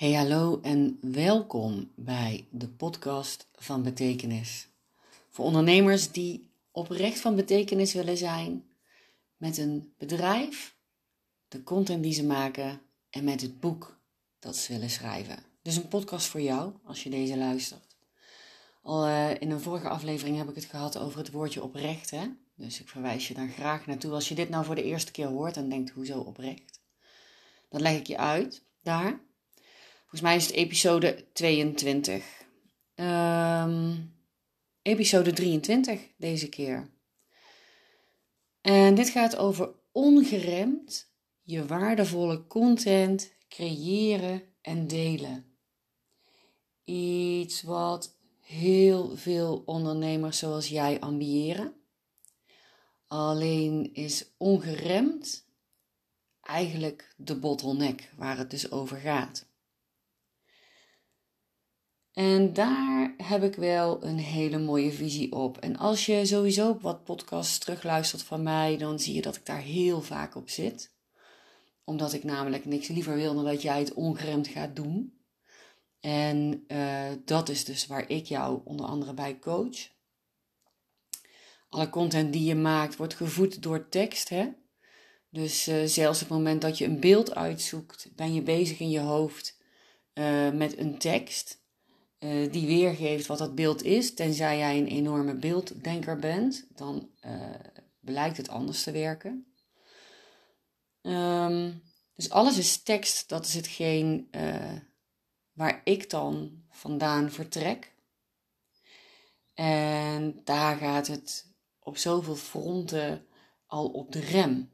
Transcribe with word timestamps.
Hey 0.00 0.12
hallo 0.12 0.60
en 0.62 0.98
welkom 1.00 1.90
bij 1.94 2.46
de 2.50 2.68
podcast 2.68 3.48
van 3.54 3.82
betekenis. 3.82 4.68
Voor 5.28 5.44
ondernemers 5.44 6.12
die 6.12 6.50
oprecht 6.70 7.20
van 7.20 7.36
betekenis 7.36 7.92
willen 7.92 8.16
zijn 8.16 8.64
met 9.36 9.58
een 9.58 9.92
bedrijf, 9.98 10.76
de 11.48 11.62
content 11.62 12.02
die 12.02 12.12
ze 12.12 12.24
maken 12.24 12.80
en 13.10 13.24
met 13.24 13.40
het 13.40 13.60
boek 13.60 14.00
dat 14.38 14.56
ze 14.56 14.72
willen 14.72 14.90
schrijven. 14.90 15.38
Dus 15.62 15.76
een 15.76 15.88
podcast 15.88 16.26
voor 16.26 16.40
jou 16.40 16.72
als 16.84 17.02
je 17.02 17.10
deze 17.10 17.36
luistert. 17.36 17.96
Al 18.82 19.06
uh, 19.06 19.30
in 19.40 19.50
een 19.50 19.60
vorige 19.60 19.88
aflevering 19.88 20.36
heb 20.36 20.48
ik 20.48 20.54
het 20.54 20.64
gehad 20.64 20.98
over 20.98 21.18
het 21.18 21.30
woordje 21.30 21.62
oprecht. 21.62 22.10
Hè? 22.10 22.26
Dus 22.54 22.80
ik 22.80 22.88
verwijs 22.88 23.28
je 23.28 23.34
daar 23.34 23.48
graag 23.48 23.86
naartoe. 23.86 24.12
Als 24.12 24.28
je 24.28 24.34
dit 24.34 24.48
nou 24.48 24.64
voor 24.64 24.74
de 24.74 24.84
eerste 24.84 25.12
keer 25.12 25.26
hoort 25.26 25.56
en 25.56 25.68
denkt, 25.68 25.90
hoezo 25.90 26.20
oprecht? 26.20 26.80
Dan 27.68 27.80
leg 27.80 27.98
ik 27.98 28.06
je 28.06 28.18
uit 28.18 28.62
daar. 28.82 29.28
Volgens 30.10 30.30
mij 30.30 30.40
is 30.40 30.46
het 30.46 30.54
episode 30.54 31.24
22. 31.32 32.24
Um, 32.94 33.06
ehm, 33.06 33.96
episode 34.82 35.32
23 35.32 36.00
deze 36.16 36.48
keer. 36.48 36.90
En 38.60 38.94
dit 38.94 39.08
gaat 39.08 39.36
over 39.36 39.72
ongeremd 39.92 41.12
je 41.42 41.66
waardevolle 41.66 42.46
content 42.46 43.34
creëren 43.48 44.42
en 44.60 44.86
delen. 44.86 45.56
Iets 46.84 47.62
wat 47.62 48.16
heel 48.40 49.16
veel 49.16 49.62
ondernemers 49.66 50.38
zoals 50.38 50.68
jij 50.68 51.00
ambiëren. 51.00 51.74
Alleen 53.06 53.94
is 53.94 54.34
ongeremd 54.36 55.46
eigenlijk 56.40 57.14
de 57.16 57.36
bottleneck 57.36 58.12
waar 58.16 58.38
het 58.38 58.50
dus 58.50 58.70
over 58.70 58.96
gaat. 58.96 59.48
En 62.20 62.52
daar 62.52 63.14
heb 63.16 63.42
ik 63.42 63.54
wel 63.54 64.04
een 64.04 64.18
hele 64.18 64.58
mooie 64.58 64.92
visie 64.92 65.32
op. 65.32 65.58
En 65.58 65.76
als 65.76 66.06
je 66.06 66.26
sowieso 66.26 66.78
wat 66.80 67.04
podcasts 67.04 67.58
terugluistert 67.58 68.22
van 68.22 68.42
mij, 68.42 68.76
dan 68.76 68.98
zie 68.98 69.14
je 69.14 69.22
dat 69.22 69.36
ik 69.36 69.46
daar 69.46 69.60
heel 69.60 70.02
vaak 70.02 70.34
op 70.34 70.50
zit. 70.50 70.90
Omdat 71.84 72.12
ik 72.12 72.24
namelijk 72.24 72.64
niks 72.64 72.88
liever 72.88 73.14
wil 73.14 73.34
dan 73.34 73.44
dat 73.44 73.62
jij 73.62 73.78
het 73.78 73.94
ongeremd 73.94 74.48
gaat 74.48 74.76
doen. 74.76 75.20
En 76.00 76.64
uh, 76.68 77.08
dat 77.24 77.48
is 77.48 77.64
dus 77.64 77.86
waar 77.86 78.08
ik 78.10 78.26
jou 78.26 78.60
onder 78.64 78.86
andere 78.86 79.14
bij 79.14 79.38
coach. 79.38 79.88
Alle 81.68 81.90
content 81.90 82.32
die 82.32 82.44
je 82.44 82.54
maakt 82.54 82.96
wordt 82.96 83.14
gevoed 83.14 83.62
door 83.62 83.88
tekst. 83.88 84.28
Hè? 84.28 84.48
Dus 85.30 85.68
uh, 85.68 85.84
zelfs 85.84 86.22
op 86.22 86.28
het 86.28 86.36
moment 86.36 86.62
dat 86.62 86.78
je 86.78 86.84
een 86.84 87.00
beeld 87.00 87.34
uitzoekt, 87.34 88.08
ben 88.16 88.34
je 88.34 88.42
bezig 88.42 88.80
in 88.80 88.90
je 88.90 89.00
hoofd 89.00 89.58
uh, 90.14 90.50
met 90.50 90.78
een 90.78 90.98
tekst. 90.98 91.59
Uh, 92.20 92.52
die 92.52 92.66
weergeeft 92.66 93.26
wat 93.26 93.38
dat 93.38 93.54
beeld 93.54 93.82
is. 93.82 94.14
Tenzij 94.14 94.58
jij 94.58 94.78
een 94.78 94.86
enorme 94.86 95.34
beelddenker 95.34 96.18
bent, 96.18 96.66
dan 96.74 97.10
uh, 97.26 97.54
blijkt 98.00 98.36
het 98.36 98.48
anders 98.48 98.82
te 98.82 98.90
werken. 98.90 99.54
Um, 101.02 101.82
dus 102.14 102.30
alles 102.30 102.58
is 102.58 102.82
tekst, 102.82 103.28
dat 103.28 103.46
is 103.46 103.54
hetgeen 103.54 104.28
uh, 104.30 104.72
waar 105.52 105.80
ik 105.84 106.10
dan 106.10 106.62
vandaan 106.70 107.30
vertrek. 107.30 107.94
En 109.54 110.40
daar 110.44 110.76
gaat 110.76 111.06
het 111.06 111.54
op 111.78 111.96
zoveel 111.96 112.36
fronten 112.36 113.26
al 113.66 113.88
op 113.88 114.12
de 114.12 114.20
rem. 114.20 114.70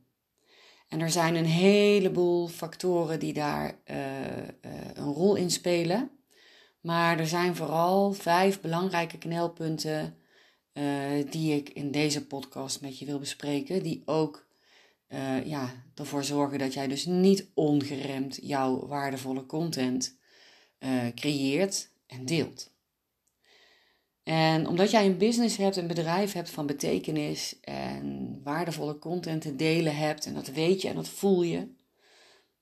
En 0.89 1.01
er 1.01 1.11
zijn 1.11 1.35
een 1.35 1.45
heleboel 1.45 2.49
factoren 2.49 3.21
die 3.21 3.33
daar 3.33 3.79
een 4.95 5.13
rol 5.13 5.35
in 5.35 5.51
spelen. 5.51 6.16
Maar 6.87 7.19
er 7.19 7.27
zijn 7.27 7.57
vooral 7.57 8.13
vijf 8.13 8.61
belangrijke 8.61 9.19
knelpunten 9.19 10.17
uh, 10.73 10.85
die 11.31 11.57
ik 11.57 11.69
in 11.69 11.91
deze 11.91 12.27
podcast 12.27 12.81
met 12.81 12.99
je 12.99 13.05
wil 13.05 13.19
bespreken. 13.19 13.83
Die 13.83 14.03
ook 14.05 14.47
uh, 15.09 15.47
ja, 15.47 15.85
ervoor 15.95 16.25
zorgen 16.25 16.59
dat 16.59 16.75
jij 16.75 16.87
dus 16.87 17.07
niet 17.07 17.51
ongeremd 17.55 18.39
jouw 18.43 18.87
waardevolle 18.87 19.47
content 19.47 20.19
uh, 20.79 21.07
creëert 21.15 21.91
en 22.07 22.25
deelt. 22.25 22.71
En 24.23 24.67
omdat 24.67 24.91
jij 24.91 25.07
een 25.07 25.19
business 25.19 25.57
hebt, 25.57 25.77
een 25.77 25.87
bedrijf 25.87 26.33
hebt 26.33 26.51
van 26.51 26.67
betekenis 26.67 27.61
en 27.61 28.41
waardevolle 28.45 28.99
content 28.99 29.43
te 29.43 29.57
delen 29.57 29.97
hebt, 29.97 30.27
en 30.27 30.35
dat 30.35 30.49
weet 30.49 30.83
je 30.83 30.89
en 30.89 30.95
dat 30.95 31.09
voel 31.09 31.43
je, 31.43 31.69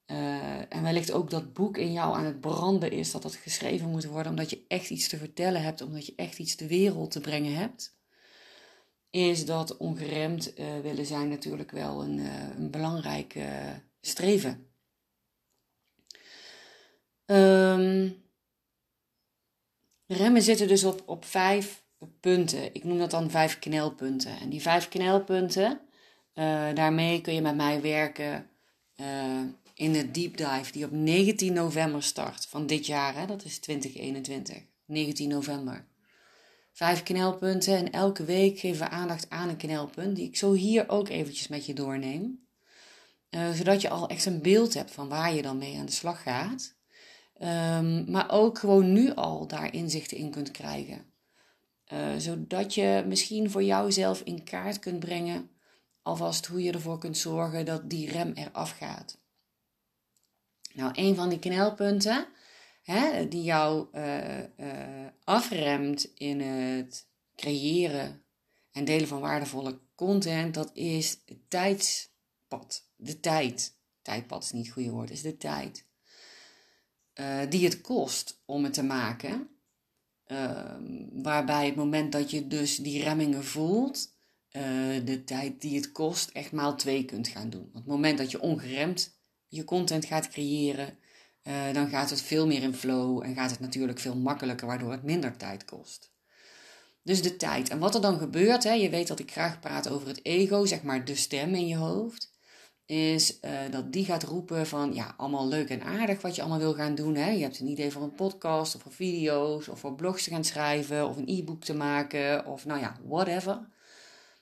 uh, 0.07 0.75
en 0.75 0.83
wellicht 0.83 1.13
ook 1.13 1.31
dat 1.31 1.53
boek 1.53 1.77
in 1.77 1.93
jou 1.93 2.15
aan 2.15 2.25
het 2.25 2.41
branden 2.41 2.91
is, 2.91 3.11
dat 3.11 3.23
dat 3.23 3.35
geschreven 3.35 3.91
moet 3.91 4.05
worden, 4.05 4.31
omdat 4.31 4.51
je 4.51 4.65
echt 4.69 4.91
iets 4.91 5.09
te 5.09 5.17
vertellen 5.17 5.63
hebt, 5.63 5.81
omdat 5.81 6.07
je 6.07 6.13
echt 6.17 6.39
iets 6.39 6.57
de 6.57 6.67
wereld 6.67 7.11
te 7.11 7.21
brengen 7.21 7.55
hebt, 7.55 7.99
is 9.11 9.47
dat 9.47 9.77
ongeremd 9.77 10.59
uh, 10.59 10.81
willen 10.83 11.07
zijn 11.07 11.29
natuurlijk 11.29 11.71
wel 11.71 12.03
een, 12.03 12.19
uh, 12.19 12.57
een 12.57 12.71
belangrijk 12.71 13.39
streven. 14.01 14.69
Um, 17.27 18.23
remmen 20.07 20.43
zitten 20.43 20.69
dus 20.69 20.85
op, 20.85 21.03
op 21.07 21.25
vijf 21.25 21.85
punten. 22.21 22.75
Ik 22.75 22.85
noem 22.85 22.99
dat 22.99 23.11
dan 23.11 23.31
vijf 23.31 23.59
knelpunten. 23.59 24.41
En 24.41 24.49
die 24.49 24.63
vijf 24.63 24.89
knelpunten, 24.89 25.81
daarmee 26.75 27.21
kun 27.21 27.35
je 27.35 27.41
met 27.41 27.57
mij 27.57 27.81
werken 27.81 28.51
in 29.75 29.93
de 29.93 30.11
deep 30.11 30.37
dive 30.37 30.73
die 30.73 30.85
op 30.85 30.91
19 30.91 31.53
november 31.53 32.03
start 32.03 32.47
van 32.47 32.67
dit 32.67 32.87
jaar. 32.87 33.15
Hè? 33.15 33.27
Dat 33.27 33.45
is 33.45 33.59
2021. 33.59 34.63
19 34.85 35.29
november. 35.29 35.87
Vijf 36.73 37.03
knelpunten 37.03 37.77
en 37.77 37.91
elke 37.91 38.25
week 38.25 38.59
geven 38.59 38.87
we 38.87 38.93
aandacht 38.93 39.31
aan 39.31 39.49
een 39.49 39.57
knelpunt 39.57 40.17
die 40.17 40.27
ik 40.27 40.37
zo 40.37 40.53
hier 40.53 40.89
ook 40.89 41.09
eventjes 41.09 41.49
met 41.49 41.67
je 41.67 41.75
doorneem. 41.75 42.47
Uh, 43.31 43.51
zodat 43.51 43.81
je 43.81 43.89
al 43.89 44.09
echt 44.09 44.27
een 44.27 44.43
beeld 44.43 44.75
hebt 44.75 44.91
van 44.91 45.09
waar 45.09 45.35
je 45.35 45.43
dan 45.43 45.59
mee 45.59 45.79
aan 45.79 45.87
de 45.87 45.93
slag 45.93 46.23
gaat. 46.23 46.75
Um, 47.43 48.11
maar 48.11 48.31
ook 48.31 48.59
gewoon 48.59 48.93
nu 48.93 49.15
al 49.15 49.47
daar 49.47 49.75
inzichten 49.75 50.17
in 50.17 50.31
kunt 50.31 50.51
krijgen. 50.51 51.05
Uh, 51.93 52.15
zodat 52.19 52.75
je 52.75 53.05
misschien 53.07 53.51
voor 53.51 53.63
jouzelf 53.63 54.21
in 54.21 54.45
kaart 54.45 54.79
kunt 54.79 54.99
brengen 54.99 55.51
alvast 56.03 56.47
hoe 56.47 56.63
je 56.63 56.73
ervoor 56.73 56.99
kunt 56.99 57.17
zorgen 57.17 57.65
dat 57.65 57.91
die 57.91 58.11
rem 58.11 58.33
eraf 58.35 58.71
gaat. 58.71 59.19
Nou, 60.75 60.91
een 60.95 61.15
van 61.15 61.29
die 61.29 61.39
knelpunten 61.39 62.27
hè, 62.83 63.29
die 63.29 63.43
jou 63.43 63.87
uh, 63.93 64.39
uh, 64.39 65.07
afremt 65.25 66.13
in 66.15 66.41
het 66.41 67.07
creëren 67.37 68.23
en 68.73 68.85
delen 68.85 69.09
van 69.09 69.21
waardevolle 69.21 69.81
content, 69.95 70.55
dat 70.55 70.71
is 70.77 71.21
het 71.27 71.51
tijdspad. 71.51 72.89
De 72.97 73.21
tijd. 73.21 73.77
Tijdpad 74.03 74.45
is 74.45 74.53
niet 74.53 74.65
het 74.65 74.75
goede 74.75 74.91
woord, 74.91 75.11
is 75.11 75.23
de 75.23 75.37
tijd. 75.37 75.87
Uh, 77.15 77.41
die 77.49 77.65
het 77.65 77.81
kost 77.81 78.43
om 78.45 78.65
het 78.65 78.73
te 78.73 78.83
maken. 78.83 79.49
Ehm, 80.25 81.23
waarbij 81.23 81.67
het 81.67 81.77
moment 81.77 82.13
dat 82.13 82.31
je 82.31 82.47
dus 82.47 82.77
die 82.77 83.03
remmingen 83.03 83.45
voelt, 83.45 84.13
de 85.05 85.23
tijd 85.25 85.61
die 85.61 85.77
het 85.77 85.93
kost 85.93 86.31
echt 86.31 86.53
maal 86.53 86.77
twee 86.77 87.05
kunt 87.05 87.29
gaan 87.29 87.51
doen. 87.51 87.65
Op 87.65 87.75
het 87.75 87.87
moment 87.87 88.19
dat 88.19 88.31
je 88.31 88.41
ongeremd 88.41 89.15
je 89.55 89.65
content 89.65 90.05
gaat 90.05 90.29
creëren, 90.29 90.99
uh, 91.43 91.73
dan 91.73 91.89
gaat 91.89 92.11
het 92.11 92.23
veel 92.23 92.47
meer 92.47 92.63
in 92.63 92.75
flow 92.75 93.23
en 93.23 93.35
gaat 93.35 93.51
het 93.51 93.61
natuurlijk 93.61 93.99
veel 93.99 94.17
makkelijker, 94.17 94.67
waardoor 94.67 94.91
het 94.91 95.03
minder 95.03 95.37
tijd 95.37 95.65
kost. 95.65 96.13
Dus 97.03 97.23
de 97.23 97.37
tijd. 97.37 97.69
En 97.69 97.79
wat 97.79 97.95
er 97.95 98.01
dan 98.01 98.19
gebeurt, 98.19 98.65
hè, 98.65 98.73
je 98.73 98.91
weet 98.91 99.09
dat 99.09 99.19
ik 99.19 99.31
graag 99.31 99.61
praat 99.61 99.89
over 99.89 100.09
het 100.09 100.25
ego, 100.25 100.65
zeg 100.65 100.83
maar 100.83 101.05
de 101.05 101.15
stem 101.15 101.55
in 101.55 101.67
je 101.67 101.77
hoofd, 101.77 102.33
is 102.87 103.39
uh, 103.41 103.51
dat 103.71 103.93
die 103.93 104.05
gaat 104.05 104.23
roepen 104.23 104.67
van 104.67 104.95
ja, 104.95 105.15
allemaal 105.17 105.49
leuk 105.49 105.69
en 105.69 105.83
aardig 105.83 106.23
wat 106.23 106.35
je 106.35 106.41
allemaal 106.41 106.59
wil 106.59 106.75
gaan 106.75 106.95
doen. 106.95 107.15
Hè. 107.15 107.31
Je 107.31 107.43
hebt 107.43 107.61
een 107.61 107.67
idee 107.67 107.91
voor 107.91 108.03
een 108.03 108.15
podcast 108.15 108.75
of 108.75 108.83
voor 108.83 108.93
video's 108.93 109.69
of 109.69 109.79
voor 109.81 109.95
blogs 109.95 110.25
te 110.25 110.31
gaan 110.31 110.45
schrijven 110.45 111.09
of 111.09 111.17
een 111.17 111.29
e-book 111.29 111.65
te 111.65 111.75
maken 111.75 112.47
of 112.47 112.65
nou 112.65 112.81
ja, 112.81 112.97
whatever. 113.05 113.69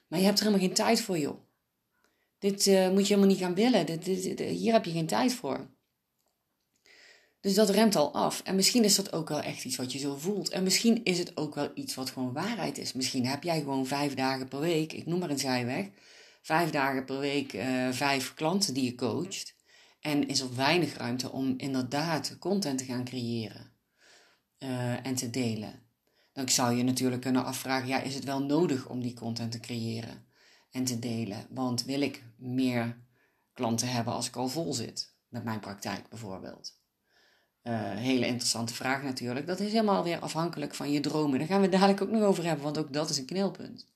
Maar 0.07 0.19
je 0.19 0.25
hebt 0.25 0.39
er 0.39 0.45
helemaal 0.45 0.67
geen 0.67 0.75
tijd 0.75 1.01
voor, 1.01 1.17
joh. 1.17 1.37
Dit 2.43 2.65
uh, 2.65 2.89
moet 2.89 3.07
je 3.07 3.13
helemaal 3.13 3.35
niet 3.35 3.43
gaan 3.43 3.55
willen. 3.55 3.85
Dit, 3.85 4.05
dit, 4.05 4.39
hier 4.39 4.73
heb 4.73 4.85
je 4.85 4.91
geen 4.91 5.05
tijd 5.05 5.33
voor. 5.33 5.69
Dus 7.39 7.53
dat 7.53 7.69
remt 7.69 7.95
al 7.95 8.13
af. 8.13 8.41
En 8.43 8.55
misschien 8.55 8.83
is 8.83 8.95
dat 8.95 9.13
ook 9.13 9.29
wel 9.29 9.41
echt 9.41 9.65
iets 9.65 9.75
wat 9.75 9.91
je 9.91 9.99
zo 9.99 10.15
voelt. 10.15 10.49
En 10.49 10.63
misschien 10.63 11.03
is 11.03 11.19
het 11.19 11.37
ook 11.37 11.55
wel 11.55 11.71
iets 11.73 11.95
wat 11.95 12.09
gewoon 12.09 12.33
waarheid 12.33 12.77
is. 12.77 12.93
Misschien 12.93 13.25
heb 13.25 13.43
jij 13.43 13.59
gewoon 13.59 13.85
vijf 13.85 14.13
dagen 14.13 14.47
per 14.47 14.59
week, 14.59 14.93
ik 14.93 15.05
noem 15.05 15.19
maar 15.19 15.29
een 15.29 15.39
zijweg, 15.39 15.89
vijf 16.41 16.69
dagen 16.69 17.05
per 17.05 17.19
week 17.19 17.53
uh, 17.53 17.91
vijf 17.91 18.33
klanten 18.33 18.73
die 18.73 18.83
je 18.83 18.95
coacht. 18.95 19.55
En 19.99 20.27
is 20.27 20.39
er 20.39 20.55
weinig 20.55 20.97
ruimte 20.97 21.31
om 21.31 21.53
inderdaad 21.57 22.37
content 22.39 22.77
te 22.77 22.85
gaan 22.85 23.03
creëren 23.03 23.71
en 25.03 25.15
te 25.15 25.29
delen. 25.29 25.81
Dan 26.33 26.49
zou 26.49 26.75
je 26.75 26.83
natuurlijk 26.83 27.21
kunnen 27.21 27.45
afvragen, 27.45 27.87
ja, 27.87 28.01
is 28.01 28.15
het 28.15 28.23
wel 28.23 28.43
nodig 28.43 28.89
om 28.89 29.01
die 29.01 29.13
content 29.13 29.51
te 29.51 29.59
creëren? 29.59 30.31
En 30.73 30.83
te 30.83 30.99
delen. 30.99 31.47
Want 31.49 31.83
wil 31.83 32.01
ik 32.01 32.23
meer 32.37 32.97
klanten 33.53 33.87
hebben 33.87 34.13
als 34.13 34.27
ik 34.27 34.35
al 34.35 34.47
vol 34.47 34.73
zit 34.73 35.15
met 35.27 35.43
mijn 35.43 35.59
praktijk 35.59 36.09
bijvoorbeeld? 36.09 36.81
Uh, 37.63 37.91
hele 37.91 38.25
interessante 38.25 38.73
vraag 38.73 39.03
natuurlijk. 39.03 39.47
Dat 39.47 39.59
is 39.59 39.71
helemaal 39.71 40.03
weer 40.03 40.19
afhankelijk 40.19 40.75
van 40.75 40.91
je 40.91 40.99
dromen. 40.99 41.39
Daar 41.39 41.47
gaan 41.47 41.61
we 41.61 41.69
dadelijk 41.69 42.01
ook 42.01 42.09
nog 42.09 42.21
over 42.21 42.43
hebben, 42.43 42.63
want 42.63 42.77
ook 42.77 42.93
dat 42.93 43.09
is 43.09 43.17
een 43.17 43.25
knelpunt. 43.25 43.91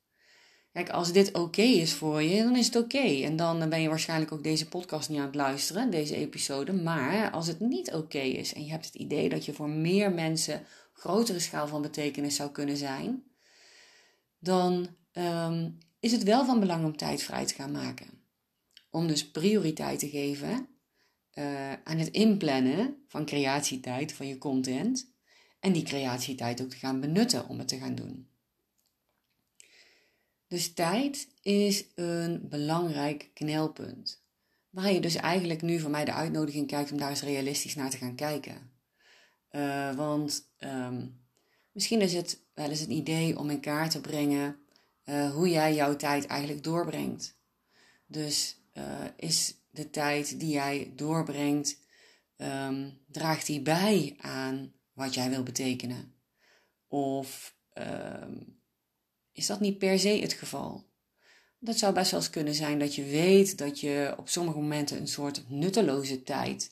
Kijk, 0.71 0.89
als 0.89 1.11
dit 1.11 1.33
oké 1.33 1.61
is 1.61 1.93
voor 1.93 2.21
je, 2.21 2.43
dan 2.43 2.55
is 2.55 2.65
het 2.65 2.75
oké. 2.75 3.23
En 3.23 3.35
dan 3.35 3.69
ben 3.69 3.81
je 3.81 3.89
waarschijnlijk 3.89 4.31
ook 4.31 4.43
deze 4.43 4.67
podcast 4.67 5.09
niet 5.09 5.19
aan 5.19 5.25
het 5.25 5.35
luisteren, 5.35 5.89
deze 5.89 6.15
episode. 6.15 6.73
Maar 6.73 7.31
als 7.31 7.47
het 7.47 7.59
niet 7.59 7.93
oké 7.93 8.19
is 8.19 8.53
en 8.53 8.65
je 8.65 8.71
hebt 8.71 8.85
het 8.85 8.95
idee 8.95 9.29
dat 9.29 9.45
je 9.45 9.53
voor 9.53 9.69
meer 9.69 10.11
mensen 10.11 10.65
grotere 10.93 11.39
schaal 11.39 11.67
van 11.67 11.81
betekenis 11.81 12.35
zou 12.35 12.49
kunnen 12.51 12.77
zijn, 12.77 13.23
dan 14.39 14.87
um, 15.13 15.77
is 15.99 16.11
het 16.11 16.23
wel 16.23 16.45
van 16.45 16.59
belang 16.59 16.85
om 16.85 16.97
tijd 16.97 17.23
vrij 17.23 17.45
te 17.45 17.53
gaan 17.53 17.71
maken. 17.71 18.21
Om 18.89 19.07
dus 19.07 19.31
prioriteit 19.31 19.99
te 19.99 20.09
geven 20.09 20.67
uh, 21.33 21.73
aan 21.73 21.97
het 21.97 22.09
inplannen 22.09 23.03
van 23.07 23.25
creatietijd 23.25 24.13
van 24.13 24.27
je 24.27 24.37
content. 24.37 25.15
En 25.59 25.73
die 25.73 25.83
creatietijd 25.83 26.61
ook 26.61 26.69
te 26.69 26.77
gaan 26.77 26.99
benutten 26.99 27.47
om 27.47 27.57
het 27.57 27.67
te 27.67 27.77
gaan 27.77 27.95
doen. 27.95 28.27
Dus 30.47 30.73
tijd 30.73 31.27
is 31.41 31.85
een 31.95 32.49
belangrijk 32.49 33.29
knelpunt. 33.33 34.25
Waar 34.69 34.91
je 34.91 34.99
dus 34.99 35.15
eigenlijk 35.15 35.61
nu 35.61 35.79
voor 35.79 35.89
mij 35.89 36.05
de 36.05 36.13
uitnodiging 36.13 36.67
kijkt 36.67 36.91
om 36.91 36.97
daar 36.97 37.09
eens 37.09 37.21
realistisch 37.21 37.75
naar 37.75 37.89
te 37.89 37.97
gaan 37.97 38.15
kijken. 38.15 38.71
Uh, 39.51 39.95
want 39.95 40.51
um, 40.59 41.21
misschien 41.71 42.01
is 42.01 42.13
het 42.13 42.39
wel 42.53 42.69
eens 42.69 42.81
een 42.81 42.91
idee 42.91 43.39
om 43.39 43.49
in 43.49 43.59
kaart 43.59 43.91
te 43.91 44.01
brengen 44.01 44.59
uh, 45.09 45.31
hoe 45.33 45.49
jij 45.49 45.75
jouw 45.75 45.95
tijd 45.95 46.25
eigenlijk 46.25 46.63
doorbrengt. 46.63 47.35
Dus 48.05 48.57
uh, 48.73 48.83
is 49.15 49.55
de 49.69 49.89
tijd 49.89 50.39
die 50.39 50.51
jij 50.51 50.91
doorbrengt, 50.95 51.79
um, 52.37 52.97
draagt 53.07 53.45
die 53.45 53.61
bij 53.61 54.15
aan 54.17 54.73
wat 54.93 55.13
jij 55.13 55.29
wil 55.29 55.43
betekenen? 55.43 56.13
Of 56.87 57.55
um, 57.73 58.59
is 59.31 59.45
dat 59.45 59.59
niet 59.59 59.77
per 59.77 59.99
se 59.99 60.09
het 60.09 60.33
geval? 60.33 60.85
Dat 61.59 61.77
zou 61.77 61.93
best 61.93 62.11
wel 62.11 62.19
eens 62.19 62.29
kunnen 62.29 62.53
zijn 62.53 62.79
dat 62.79 62.95
je 62.95 63.03
weet 63.03 63.57
dat 63.57 63.79
je 63.79 64.13
op 64.17 64.29
sommige 64.29 64.57
momenten 64.57 64.97
een 64.99 65.07
soort 65.07 65.49
nutteloze 65.49 66.23
tijd 66.23 66.71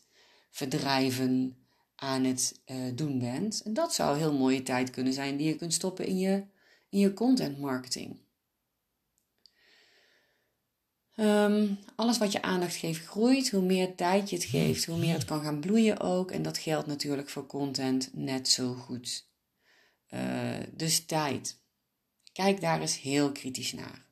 verdrijven 0.50 1.58
aan 1.96 2.24
het 2.24 2.62
uh, 2.66 2.78
doen 2.96 3.20
bent. 3.20 3.62
En 3.62 3.74
dat 3.74 3.94
zou 3.94 4.18
heel 4.18 4.34
mooie 4.34 4.64
tijd 4.64 4.90
kunnen 4.90 5.14
zijn 5.14 5.38
die 5.38 5.48
je 5.48 5.56
kunt 5.56 5.74
stoppen 5.74 6.06
in 6.06 6.18
je, 6.18 6.44
in 6.90 7.00
je 7.00 7.14
content 7.14 7.60
marketing. 7.60 8.25
Um, 11.16 11.80
alles 11.96 12.18
wat 12.18 12.32
je 12.32 12.42
aandacht 12.42 12.76
geeft 12.76 13.06
groeit. 13.06 13.50
Hoe 13.50 13.62
meer 13.62 13.96
tijd 13.96 14.30
je 14.30 14.36
het 14.36 14.46
geeft, 14.46 14.86
hoe 14.86 14.98
meer 14.98 15.14
het 15.14 15.26
kan 15.26 15.42
gaan 15.42 15.60
bloeien 15.60 16.00
ook. 16.00 16.32
En 16.32 16.42
dat 16.42 16.58
geldt 16.58 16.88
natuurlijk 16.88 17.30
voor 17.30 17.46
content 17.46 18.10
net 18.14 18.48
zo 18.48 18.74
goed. 18.74 19.28
Uh, 20.10 20.60
dus 20.72 21.06
tijd. 21.06 21.60
Kijk 22.34 22.62
daar 22.62 22.82
eens 22.82 23.02
heel 23.02 23.32
kritisch 23.32 23.74
naar. 23.74 24.06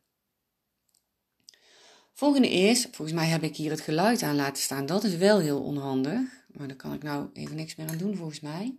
Volgende 2.14 2.50
is, 2.50 2.88
volgens 2.92 3.18
mij 3.18 3.28
heb 3.28 3.44
ik 3.44 3.56
hier 3.56 3.72
het 3.72 3.82
geluid 3.82 4.22
aan 4.22 4.36
laten 4.36 4.64
staan. 4.64 4.86
Dat 4.86 5.04
is 5.04 5.16
wel 5.16 5.40
heel 5.40 5.64
onhandig. 5.64 6.20
Maar 6.48 6.68
daar 6.68 6.78
kan 6.78 6.94
ik 6.94 7.04
nou 7.04 7.30
even 7.34 7.56
niks 7.56 7.76
meer 7.76 7.90
aan 7.90 7.98
doen 7.98 8.16
volgens 8.16 8.40
mij. 8.40 8.78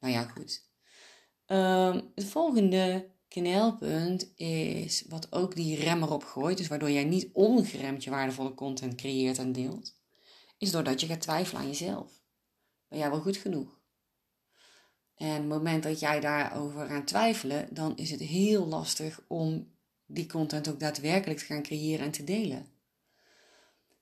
Nou 0.00 0.12
ja, 0.12 0.22
goed. 0.22 0.64
Het 2.14 2.24
volgende 2.24 3.10
knelpunt 3.28 4.36
is 4.36 5.04
wat 5.08 5.32
ook 5.32 5.54
die 5.54 5.76
rem 5.76 6.02
erop 6.02 6.24
gooit, 6.24 6.58
dus 6.58 6.68
waardoor 6.68 6.90
jij 6.90 7.04
niet 7.04 7.28
ongeremd 7.32 8.04
je 8.04 8.10
waardevolle 8.10 8.54
content 8.54 8.94
creëert 8.94 9.38
en 9.38 9.52
deelt, 9.52 9.94
is 10.58 10.70
doordat 10.70 11.00
je 11.00 11.06
gaat 11.06 11.20
twijfelen 11.20 11.60
aan 11.60 11.68
jezelf. 11.68 12.12
Ben 12.88 12.98
jij 12.98 13.10
wel 13.10 13.20
goed 13.20 13.36
genoeg? 13.36 13.80
En 15.16 15.28
het 15.28 15.46
moment 15.46 15.82
dat 15.82 16.00
jij 16.00 16.20
daarover 16.20 16.86
gaat 16.86 17.06
twijfelen, 17.06 17.68
dan 17.70 17.96
is 17.96 18.10
het 18.10 18.20
heel 18.20 18.66
lastig 18.66 19.20
om 19.28 19.74
die 20.06 20.26
content 20.26 20.68
ook 20.68 20.80
daadwerkelijk 20.80 21.38
te 21.38 21.44
gaan 21.44 21.62
creëren 21.62 22.04
en 22.04 22.10
te 22.10 22.24
delen. 22.24 22.66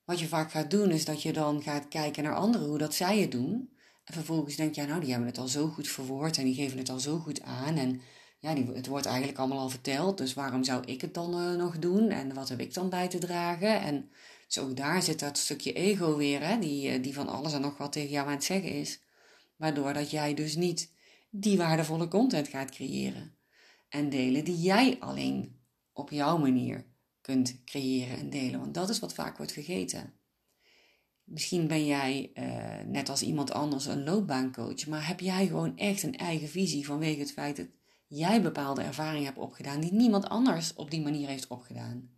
Wat 0.05 0.19
je 0.19 0.29
vaak 0.29 0.51
gaat 0.51 0.71
doen, 0.71 0.91
is 0.91 1.05
dat 1.05 1.23
je 1.23 1.33
dan 1.33 1.63
gaat 1.63 1.89
kijken 1.89 2.23
naar 2.23 2.35
anderen, 2.35 2.69
hoe 2.69 2.79
dat 2.79 2.95
zij 2.95 3.19
het 3.21 3.31
doen. 3.31 3.73
En 4.05 4.15
vervolgens 4.15 4.57
denk 4.57 4.75
je, 4.75 4.87
nou, 4.87 5.01
die 5.01 5.11
hebben 5.11 5.29
het 5.29 5.39
al 5.39 5.49
zo 5.49 5.69
goed 5.69 5.89
verwoord 5.89 6.39
en 6.39 6.45
die 6.45 6.55
geven 6.55 6.79
het 6.79 6.89
al 6.89 7.01
zo 7.01 7.19
goed 7.19 7.43
aan. 7.43 7.77
En 7.77 8.01
ja, 8.45 8.73
het 8.73 8.87
wordt 8.87 9.07
eigenlijk 9.07 9.39
allemaal 9.39 9.59
al 9.59 9.69
verteld, 9.69 10.19
dus 10.19 10.35
waarom 10.35 10.65
zou 10.65 10.85
ik 10.85 11.01
het 11.01 11.15
dan 11.15 11.41
uh, 11.41 11.55
nog 11.55 11.79
doen 11.79 12.11
en 12.11 12.35
wat 12.35 12.49
heb 12.49 12.61
ik 12.61 12.75
dan 12.75 12.89
bij 12.89 13.09
te 13.09 13.19
dragen? 13.19 13.81
En 13.81 14.11
zo 14.47 14.75
daar 14.75 15.03
zit 15.03 15.21
dat 15.21 15.39
stukje 15.39 15.73
ego 15.73 16.17
weer, 16.17 16.47
hè, 16.47 16.59
die, 16.59 16.89
eh, 16.89 17.03
die 17.03 17.15
van 17.15 17.29
alles 17.29 17.53
en 17.53 17.61
nog 17.61 17.79
wat 17.79 17.93
tegen 17.93 18.11
jou 18.11 18.27
aan 18.27 18.33
het 18.33 18.45
zeggen 18.45 18.71
is. 18.71 19.01
Waardoor 19.57 19.93
dat 19.93 20.11
jij 20.11 20.35
dus 20.35 20.57
niet 20.57 20.93
die 21.31 21.57
waardevolle 21.57 22.09
content 22.09 22.49
gaat 22.49 22.71
creëren 22.71 23.35
en 23.89 24.09
delen 24.09 24.45
die 24.45 24.59
jij 24.61 24.97
alleen 25.01 25.57
op 25.93 26.11
jouw 26.11 26.39
manier 26.39 26.85
kunt 27.21 27.65
creëren 27.65 28.19
en 28.19 28.31
delen. 28.31 28.61
Want 28.61 28.75
dat 28.75 28.89
is 28.89 28.99
wat 28.99 29.15
vaak 29.15 29.37
wordt 29.37 29.53
vergeten. 29.53 30.13
Misschien 31.25 31.67
ben 31.67 31.87
jij 31.87 32.31
uh, 32.35 32.87
net 32.87 33.09
als 33.09 33.23
iemand 33.23 33.53
anders 33.53 33.87
een 33.87 34.05
loopbaancoach, 34.05 34.87
maar 34.87 35.07
heb 35.07 35.21
jij 35.21 35.47
gewoon 35.47 35.77
echt 35.77 36.03
een 36.03 36.17
eigen 36.17 36.49
visie 36.49 36.87
vanwege 36.87 37.21
het 37.21 37.33
feit 37.33 37.57
dat 37.57 37.67
jij 38.17 38.43
bepaalde 38.43 38.83
ervaringen 38.83 39.25
hebt 39.25 39.39
opgedaan 39.39 39.81
die 39.81 39.93
niemand 39.93 40.29
anders 40.29 40.75
op 40.75 40.91
die 40.91 41.03
manier 41.03 41.29
heeft 41.29 41.47
opgedaan. 41.47 42.11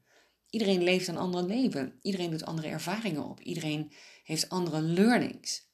Iedereen 0.51 0.83
leeft 0.83 1.09
een 1.09 1.17
ander 1.17 1.43
leven. 1.43 1.99
Iedereen 2.03 2.31
doet 2.31 2.45
andere 2.45 2.69
ervaringen 2.69 3.25
op. 3.25 3.41
Iedereen 3.41 3.93
heeft 4.25 4.49
andere 4.49 4.81
learnings. 4.81 5.67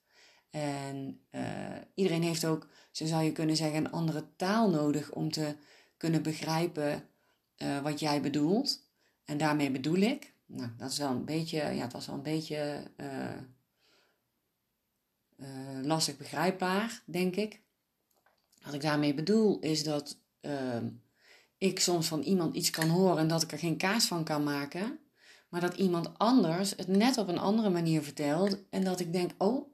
En 0.51 1.21
uh, 1.31 1.77
iedereen 1.95 2.23
heeft 2.23 2.45
ook, 2.45 2.69
zo 2.91 3.07
zou 3.07 3.23
je 3.23 3.33
kunnen 3.33 3.57
zeggen, 3.57 3.79
een 3.79 3.91
andere 3.91 4.37
taal 4.37 4.71
nodig 4.71 5.13
om 5.13 5.31
te 5.31 5.57
kunnen 5.97 6.23
begrijpen 6.23 7.09
uh, 7.57 7.81
wat 7.83 8.01
jij 8.01 8.21
bedoelt. 8.21 8.91
En 9.25 9.39
daarmee 9.39 9.71
bedoel 9.71 9.97
ik, 9.97 10.35
nou, 10.47 10.71
dat 10.77 10.91
is 10.91 10.99
wel 10.99 11.11
een 11.11 11.25
beetje, 11.25 11.57
ja, 11.57 11.83
het 11.83 11.93
was 11.93 12.07
wel 12.07 12.15
een 12.15 12.23
beetje 12.23 12.91
uh, 12.97 13.39
lastig 15.83 16.17
begrijpbaar, 16.17 17.03
denk 17.07 17.37
ik. 17.37 17.61
Wat 18.65 18.75
ik 18.75 18.81
daarmee 18.81 19.15
bedoel 19.15 19.59
is 19.59 19.85
dat 19.85 20.19
uh, 20.41 20.77
ik 21.59 21.81
soms 21.81 22.07
van 22.07 22.23
iemand 22.23 22.55
iets 22.55 22.71
kan 22.71 22.89
horen 22.89 23.19
en 23.19 23.29
dat 23.29 23.43
ik 23.43 23.53
er 23.53 23.59
geen 23.59 23.77
kaas 23.77 24.07
van 24.07 24.25
kan 24.25 24.43
maken, 24.43 24.99
maar 25.49 25.61
dat 25.61 25.75
iemand 25.75 26.19
anders 26.19 26.71
het 26.77 26.89
net 26.89 27.19
op 27.19 27.29
een 27.29 27.39
andere 27.39 27.71
manier 27.71 28.03
vertelt 28.03 28.59
en 28.71 28.85
dat 28.85 29.01
ik 29.01 29.13
denk, 29.13 29.31
oh, 29.39 29.71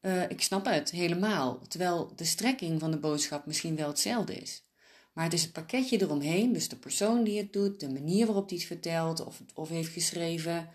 uh, 0.00 0.30
ik 0.30 0.42
snap 0.42 0.64
het 0.64 0.90
helemaal. 0.90 1.58
Terwijl 1.68 2.12
de 2.16 2.24
strekking 2.24 2.80
van 2.80 2.90
de 2.90 2.98
boodschap 2.98 3.46
misschien 3.46 3.76
wel 3.76 3.88
hetzelfde 3.88 4.34
is. 4.34 4.64
Maar 5.12 5.24
het 5.24 5.32
is 5.32 5.42
het 5.42 5.52
pakketje 5.52 6.00
eromheen, 6.00 6.52
dus 6.52 6.68
de 6.68 6.76
persoon 6.76 7.24
die 7.24 7.38
het 7.38 7.52
doet, 7.52 7.80
de 7.80 7.88
manier 7.88 8.26
waarop 8.26 8.48
hij 8.48 8.58
het 8.58 8.66
vertelt 8.66 9.24
of, 9.24 9.42
of 9.54 9.68
heeft 9.68 9.92
geschreven, 9.92 10.68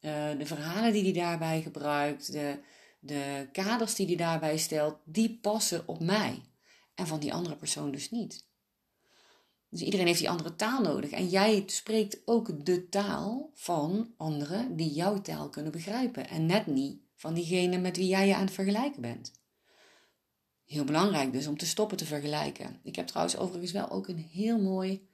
uh, 0.00 0.38
de 0.38 0.46
verhalen 0.46 0.92
die 0.92 1.02
hij 1.02 1.12
daarbij 1.12 1.62
gebruikt, 1.62 2.32
de, 2.32 2.58
de 3.00 3.48
kaders 3.52 3.94
die 3.94 4.06
hij 4.06 4.16
daarbij 4.16 4.56
stelt, 4.56 4.96
die 5.04 5.38
passen 5.42 5.82
op 5.86 6.00
mij 6.00 6.42
en 6.96 7.06
van 7.06 7.20
die 7.20 7.34
andere 7.34 7.56
persoon 7.56 7.90
dus 7.90 8.10
niet. 8.10 8.46
Dus 9.68 9.80
iedereen 9.80 10.06
heeft 10.06 10.18
die 10.18 10.30
andere 10.30 10.56
taal 10.56 10.80
nodig. 10.80 11.10
En 11.10 11.28
jij 11.28 11.62
spreekt 11.66 12.18
ook 12.24 12.66
de 12.66 12.88
taal 12.88 13.50
van 13.54 14.12
anderen 14.16 14.76
die 14.76 14.92
jouw 14.92 15.20
taal 15.20 15.48
kunnen 15.48 15.72
begrijpen. 15.72 16.28
En 16.28 16.46
net 16.46 16.66
niet 16.66 17.00
van 17.14 17.34
diegene 17.34 17.78
met 17.78 17.96
wie 17.96 18.06
jij 18.06 18.26
je 18.26 18.34
aan 18.34 18.44
het 18.44 18.54
vergelijken 18.54 19.00
bent. 19.00 19.32
Heel 20.64 20.84
belangrijk 20.84 21.32
dus 21.32 21.46
om 21.46 21.56
te 21.56 21.66
stoppen 21.66 21.96
te 21.96 22.04
vergelijken. 22.04 22.80
Ik 22.82 22.96
heb 22.96 23.06
trouwens 23.06 23.36
overigens 23.36 23.72
wel 23.72 23.90
ook 23.90 24.08
een 24.08 24.18
heel 24.18 24.58
mooi 24.58 25.08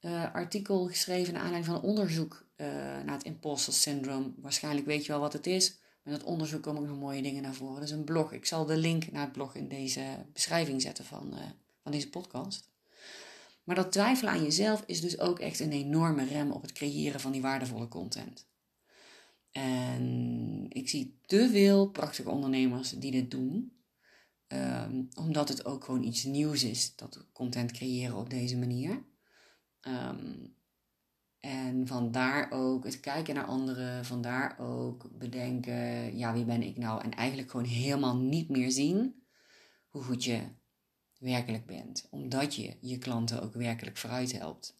uh, 0.00 0.34
artikel 0.34 0.86
geschreven 0.86 1.32
naar 1.32 1.42
aanleiding 1.42 1.72
van 1.72 1.82
een 1.82 1.90
onderzoek 1.90 2.46
uh, 2.56 2.66
naar 2.66 3.14
het 3.14 3.24
imposter 3.24 3.72
syndrome. 3.72 4.32
Waarschijnlijk 4.36 4.86
weet 4.86 5.06
je 5.06 5.12
wel 5.12 5.20
wat 5.20 5.32
het 5.32 5.46
is. 5.46 5.78
Met 6.04 6.14
dat 6.14 6.24
onderzoek 6.24 6.62
komen 6.62 6.82
ook 6.82 6.88
nog 6.88 6.98
mooie 6.98 7.22
dingen 7.22 7.42
naar 7.42 7.54
voren. 7.54 7.74
Dat 7.74 7.84
is 7.84 7.90
een 7.90 8.04
blog. 8.04 8.32
Ik 8.32 8.46
zal 8.46 8.66
de 8.66 8.76
link 8.76 9.12
naar 9.12 9.24
het 9.24 9.32
blog 9.32 9.54
in 9.54 9.68
deze 9.68 10.26
beschrijving 10.32 10.82
zetten 10.82 11.04
van, 11.04 11.34
uh, 11.34 11.40
van 11.82 11.92
deze 11.92 12.10
podcast. 12.10 12.72
Maar 13.64 13.76
dat 13.76 13.92
twijfelen 13.92 14.32
aan 14.32 14.42
jezelf 14.42 14.82
is 14.86 15.00
dus 15.00 15.18
ook 15.18 15.38
echt 15.38 15.60
een 15.60 15.72
enorme 15.72 16.24
rem 16.24 16.50
op 16.50 16.62
het 16.62 16.72
creëren 16.72 17.20
van 17.20 17.32
die 17.32 17.42
waardevolle 17.42 17.88
content. 17.88 18.46
En 19.50 20.66
ik 20.68 20.88
zie 20.88 21.18
te 21.26 21.48
veel 21.50 21.88
prachtige 21.88 22.30
ondernemers 22.30 22.90
die 22.90 23.10
dit 23.10 23.30
doen. 23.30 23.72
Um, 24.48 25.08
omdat 25.14 25.48
het 25.48 25.64
ook 25.64 25.84
gewoon 25.84 26.02
iets 26.02 26.24
nieuws 26.24 26.64
is, 26.64 26.96
dat 26.96 27.26
content 27.32 27.72
creëren 27.72 28.16
op 28.16 28.30
deze 28.30 28.56
manier. 28.56 29.04
Um, 29.80 30.56
en 31.44 31.86
vandaar 31.86 32.50
ook 32.50 32.84
het 32.84 33.00
kijken 33.00 33.34
naar 33.34 33.44
anderen, 33.44 34.04
vandaar 34.04 34.58
ook 34.58 35.18
bedenken, 35.18 36.16
ja, 36.16 36.32
wie 36.32 36.44
ben 36.44 36.62
ik 36.62 36.76
nou? 36.76 37.02
En 37.02 37.14
eigenlijk 37.14 37.50
gewoon 37.50 37.66
helemaal 37.66 38.16
niet 38.16 38.48
meer 38.48 38.70
zien 38.70 39.22
hoe 39.88 40.02
goed 40.02 40.24
je 40.24 40.40
werkelijk 41.18 41.66
bent, 41.66 42.06
omdat 42.10 42.54
je 42.54 42.76
je 42.80 42.98
klanten 42.98 43.42
ook 43.42 43.54
werkelijk 43.54 43.96
vooruit 43.96 44.38
helpt. 44.38 44.78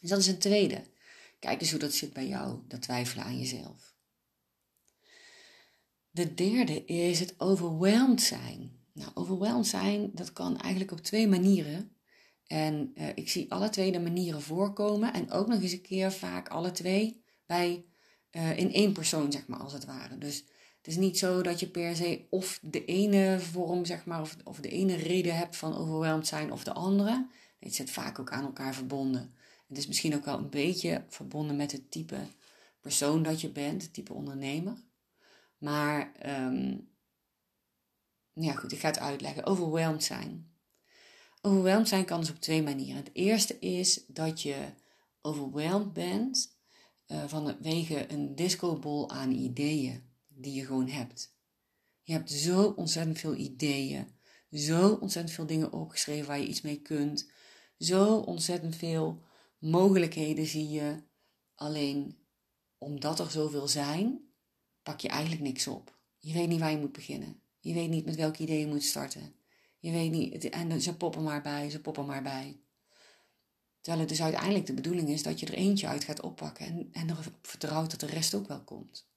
Dus 0.00 0.10
dat 0.10 0.18
is 0.18 0.26
een 0.26 0.38
tweede. 0.38 0.84
Kijk 1.38 1.60
eens 1.60 1.70
hoe 1.70 1.80
dat 1.80 1.92
zit 1.92 2.12
bij 2.12 2.28
jou, 2.28 2.58
dat 2.68 2.82
twijfelen 2.82 3.24
aan 3.24 3.38
jezelf. 3.38 3.94
De 6.10 6.34
derde 6.34 6.84
is 6.84 7.20
het 7.20 7.34
overwhelmed 7.40 8.22
zijn. 8.22 8.80
Nou, 8.92 9.10
overwhelmed 9.14 9.66
zijn, 9.66 10.10
dat 10.14 10.32
kan 10.32 10.60
eigenlijk 10.60 10.92
op 10.92 11.00
twee 11.00 11.28
manieren. 11.28 11.95
En 12.46 12.92
uh, 12.94 13.08
ik 13.14 13.30
zie 13.30 13.52
alle 13.52 13.68
twee 13.68 13.92
de 13.92 14.00
manieren 14.00 14.42
voorkomen. 14.42 15.12
En 15.12 15.30
ook 15.30 15.46
nog 15.46 15.62
eens 15.62 15.72
een 15.72 15.80
keer 15.80 16.12
vaak 16.12 16.48
alle 16.48 16.72
twee 16.72 17.22
bij, 17.46 17.84
uh, 18.30 18.58
in 18.58 18.72
één 18.72 18.92
persoon, 18.92 19.32
zeg 19.32 19.46
maar, 19.46 19.58
als 19.58 19.72
het 19.72 19.84
ware. 19.84 20.18
Dus 20.18 20.44
het 20.76 20.86
is 20.86 20.96
niet 20.96 21.18
zo 21.18 21.42
dat 21.42 21.60
je 21.60 21.68
per 21.68 21.96
se 21.96 22.26
of 22.30 22.58
de 22.62 22.84
ene 22.84 23.40
vorm, 23.40 23.84
zeg 23.84 24.04
maar, 24.04 24.20
of, 24.20 24.36
of 24.44 24.60
de 24.60 24.68
ene 24.68 24.94
reden 24.94 25.36
hebt 25.36 25.56
van 25.56 25.76
overwhelmed 25.76 26.26
zijn 26.26 26.52
of 26.52 26.64
de 26.64 26.72
andere. 26.72 27.26
Het 27.58 27.74
zit 27.74 27.90
vaak 27.90 28.18
ook 28.18 28.30
aan 28.30 28.44
elkaar 28.44 28.74
verbonden. 28.74 29.34
Het 29.68 29.78
is 29.78 29.86
misschien 29.86 30.14
ook 30.14 30.24
wel 30.24 30.38
een 30.38 30.50
beetje 30.50 31.04
verbonden 31.08 31.56
met 31.56 31.72
het 31.72 31.90
type 31.90 32.18
persoon 32.80 33.22
dat 33.22 33.40
je 33.40 33.48
bent, 33.48 33.82
het 33.82 33.92
type 33.92 34.12
ondernemer. 34.12 34.74
Maar 35.58 36.12
um, 36.26 36.88
ja, 38.32 38.52
goed, 38.52 38.72
ik 38.72 38.78
ga 38.78 38.88
het 38.88 38.98
uitleggen. 38.98 39.46
Overwhelmed 39.46 40.04
zijn. 40.04 40.50
Overwhelmed 41.46 41.88
zijn 41.88 42.04
kan 42.04 42.20
dus 42.20 42.30
op 42.30 42.40
twee 42.40 42.62
manieren. 42.62 42.96
Het 42.96 43.10
eerste 43.12 43.58
is 43.58 44.04
dat 44.06 44.42
je 44.42 44.56
overwhelmed 45.20 45.92
bent 45.92 46.56
uh, 47.08 47.24
vanwege 47.26 48.12
een 48.12 48.34
discobol 48.34 49.10
aan 49.10 49.30
ideeën 49.30 50.02
die 50.28 50.54
je 50.54 50.64
gewoon 50.64 50.88
hebt. 50.88 51.34
Je 52.02 52.12
hebt 52.12 52.30
zo 52.30 52.66
ontzettend 52.76 53.18
veel 53.18 53.34
ideeën, 53.34 54.06
zo 54.52 54.88
ontzettend 54.88 55.34
veel 55.34 55.46
dingen 55.46 55.72
opgeschreven 55.72 56.26
waar 56.26 56.38
je 56.38 56.46
iets 56.46 56.60
mee 56.60 56.80
kunt, 56.80 57.30
zo 57.78 58.16
ontzettend 58.16 58.76
veel 58.76 59.22
mogelijkheden 59.58 60.46
zie 60.46 60.68
je. 60.68 61.02
Alleen 61.54 62.18
omdat 62.78 63.18
er 63.18 63.30
zoveel 63.30 63.68
zijn, 63.68 64.20
pak 64.82 65.00
je 65.00 65.08
eigenlijk 65.08 65.42
niks 65.42 65.66
op. 65.66 65.98
Je 66.18 66.32
weet 66.32 66.48
niet 66.48 66.60
waar 66.60 66.70
je 66.70 66.78
moet 66.78 66.92
beginnen. 66.92 67.40
Je 67.60 67.74
weet 67.74 67.90
niet 67.90 68.04
met 68.04 68.16
welk 68.16 68.36
idee 68.36 68.58
je 68.58 68.66
moet 68.66 68.84
starten. 68.84 69.34
Je 69.78 69.90
weet 69.90 70.10
niet, 70.10 70.48
en 70.48 70.80
ze 70.82 70.96
poppen 70.96 71.22
maar 71.22 71.42
bij, 71.42 71.70
ze 71.70 71.80
poppen 71.80 72.06
maar 72.06 72.22
bij. 72.22 72.60
Terwijl 73.80 74.06
het 74.06 74.16
dus 74.16 74.22
uiteindelijk 74.22 74.66
de 74.66 74.74
bedoeling 74.74 75.08
is 75.08 75.22
dat 75.22 75.40
je 75.40 75.46
er 75.46 75.54
eentje 75.54 75.86
uit 75.86 76.04
gaat 76.04 76.20
oppakken 76.20 76.66
en, 76.66 76.88
en 76.92 77.10
erop 77.10 77.38
vertrouwt 77.42 77.90
dat 77.90 78.00
de 78.00 78.06
rest 78.06 78.34
ook 78.34 78.48
wel 78.48 78.64
komt. 78.64 79.08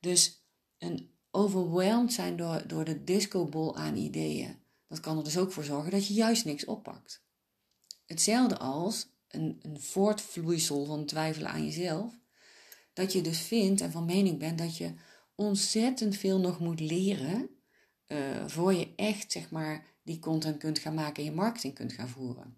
Dus 0.00 0.44
een 0.78 1.10
overwhelmed 1.30 2.12
zijn 2.12 2.36
door, 2.36 2.66
door 2.66 2.84
de 2.84 3.04
discobol 3.04 3.76
aan 3.76 3.96
ideeën, 3.96 4.62
dat 4.88 5.00
kan 5.00 5.18
er 5.18 5.24
dus 5.24 5.38
ook 5.38 5.52
voor 5.52 5.64
zorgen 5.64 5.90
dat 5.90 6.06
je 6.06 6.14
juist 6.14 6.44
niks 6.44 6.64
oppakt. 6.64 7.24
Hetzelfde 8.06 8.58
als 8.58 9.06
een, 9.28 9.58
een 9.62 9.80
voortvloeisel 9.80 10.84
van 10.84 11.04
twijfelen 11.04 11.50
aan 11.50 11.64
jezelf, 11.64 12.18
dat 12.92 13.12
je 13.12 13.20
dus 13.20 13.40
vindt 13.40 13.80
en 13.80 13.90
van 13.90 14.04
mening 14.04 14.38
bent 14.38 14.58
dat 14.58 14.76
je 14.76 14.94
ontzettend 15.34 16.16
veel 16.16 16.38
nog 16.38 16.60
moet 16.60 16.80
leren 16.80 17.59
uh, 18.12 18.46
voor 18.46 18.74
je 18.74 18.92
echt 18.96 19.32
zeg 19.32 19.50
maar 19.50 19.86
die 20.02 20.18
content 20.18 20.58
kunt 20.58 20.78
gaan 20.78 20.94
maken 20.94 21.16
en 21.16 21.30
je 21.30 21.36
marketing 21.36 21.74
kunt 21.74 21.92
gaan 21.92 22.08
voeren. 22.08 22.56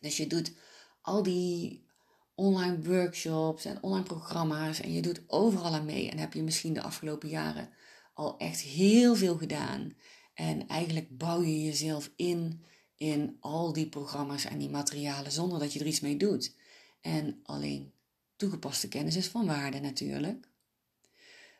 Dus 0.00 0.16
je 0.16 0.26
doet 0.26 0.52
al 1.00 1.22
die 1.22 1.88
online 2.34 2.82
workshops 2.82 3.64
en 3.64 3.82
online 3.82 4.04
programma's 4.04 4.80
en 4.80 4.92
je 4.92 5.02
doet 5.02 5.22
overal 5.26 5.74
aan 5.74 5.84
mee 5.84 6.10
en 6.10 6.18
heb 6.18 6.32
je 6.32 6.42
misschien 6.42 6.72
de 6.72 6.82
afgelopen 6.82 7.28
jaren 7.28 7.70
al 8.14 8.38
echt 8.38 8.60
heel 8.60 9.16
veel 9.16 9.36
gedaan. 9.36 9.94
En 10.34 10.68
eigenlijk 10.68 11.18
bouw 11.18 11.42
je 11.42 11.62
jezelf 11.62 12.10
in 12.16 12.64
in 13.00 13.36
al 13.40 13.72
die 13.72 13.88
programma's 13.88 14.44
en 14.44 14.58
die 14.58 14.70
materialen 14.70 15.32
zonder 15.32 15.58
dat 15.58 15.72
je 15.72 15.80
er 15.80 15.86
iets 15.86 16.00
mee 16.00 16.16
doet. 16.16 16.54
En 17.00 17.40
alleen 17.42 17.92
toegepaste 18.36 18.88
kennis 18.88 19.16
is 19.16 19.28
van 19.28 19.46
waarde 19.46 19.80
natuurlijk. 19.80 20.48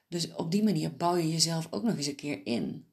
Dus 0.09 0.35
op 0.35 0.51
die 0.51 0.63
manier 0.63 0.97
bouw 0.97 1.17
je 1.17 1.31
jezelf 1.31 1.67
ook 1.71 1.83
nog 1.83 1.97
eens 1.97 2.07
een 2.07 2.15
keer 2.15 2.47
in. 2.47 2.90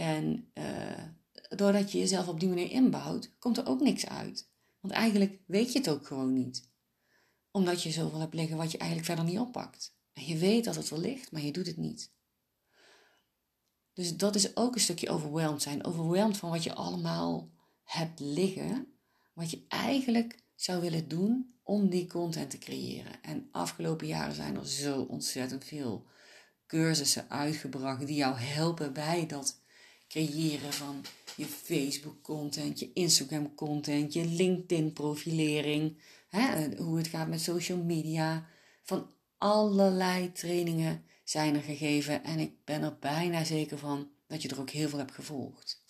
En 0.00 0.50
uh, 0.54 1.04
doordat 1.48 1.92
je 1.92 1.98
jezelf 1.98 2.28
op 2.28 2.40
die 2.40 2.48
manier 2.48 2.70
inbouwt, 2.70 3.38
komt 3.38 3.58
er 3.58 3.66
ook 3.66 3.80
niks 3.80 4.06
uit. 4.06 4.50
Want 4.80 4.94
eigenlijk 4.94 5.40
weet 5.46 5.72
je 5.72 5.78
het 5.78 5.88
ook 5.88 6.06
gewoon 6.06 6.32
niet. 6.32 6.68
Omdat 7.50 7.82
je 7.82 7.90
zoveel 7.90 8.20
hebt 8.20 8.34
liggen 8.34 8.56
wat 8.56 8.72
je 8.72 8.78
eigenlijk 8.78 9.08
verder 9.08 9.24
niet 9.24 9.38
oppakt. 9.38 9.96
En 10.12 10.26
je 10.26 10.36
weet 10.36 10.64
dat 10.64 10.74
het 10.74 10.90
er 10.90 10.98
ligt, 10.98 11.32
maar 11.32 11.42
je 11.42 11.52
doet 11.52 11.66
het 11.66 11.76
niet. 11.76 12.12
Dus 13.92 14.16
dat 14.16 14.34
is 14.34 14.56
ook 14.56 14.74
een 14.74 14.80
stukje 14.80 15.10
overwhelmed 15.10 15.62
zijn. 15.62 15.84
Overwhelmed 15.84 16.36
van 16.36 16.50
wat 16.50 16.64
je 16.64 16.74
allemaal 16.74 17.50
hebt 17.82 18.20
liggen. 18.20 18.86
Wat 19.32 19.50
je 19.50 19.64
eigenlijk 19.68 20.42
zou 20.54 20.80
willen 20.80 21.08
doen 21.08 21.54
om 21.62 21.88
die 21.88 22.06
content 22.06 22.50
te 22.50 22.58
creëren. 22.58 23.22
En 23.22 23.48
afgelopen 23.52 24.06
jaren 24.06 24.34
zijn 24.34 24.56
er 24.56 24.68
zo 24.68 25.02
ontzettend 25.02 25.64
veel 25.64 26.06
cursussen 26.66 27.30
uitgebracht 27.30 28.06
die 28.06 28.16
jou 28.16 28.36
helpen 28.36 28.92
bij 28.92 29.26
dat 29.26 29.59
creëren 30.10 30.72
van 30.72 31.04
je 31.36 31.44
Facebook 31.44 32.22
content, 32.22 32.78
je 32.78 32.92
Instagram 32.92 33.54
content, 33.54 34.12
je 34.12 34.24
LinkedIn 34.24 34.92
profilering, 34.92 35.98
hè, 36.28 36.76
hoe 36.76 36.96
het 36.96 37.06
gaat 37.06 37.28
met 37.28 37.40
social 37.40 37.78
media. 37.78 38.46
Van 38.82 39.10
allerlei 39.38 40.32
trainingen 40.32 41.04
zijn 41.24 41.54
er 41.54 41.62
gegeven 41.62 42.24
en 42.24 42.38
ik 42.38 42.64
ben 42.64 42.82
er 42.82 42.96
bijna 43.00 43.44
zeker 43.44 43.78
van 43.78 44.10
dat 44.26 44.42
je 44.42 44.48
er 44.48 44.60
ook 44.60 44.70
heel 44.70 44.88
veel 44.88 44.98
hebt 44.98 45.14
gevolgd. 45.14 45.82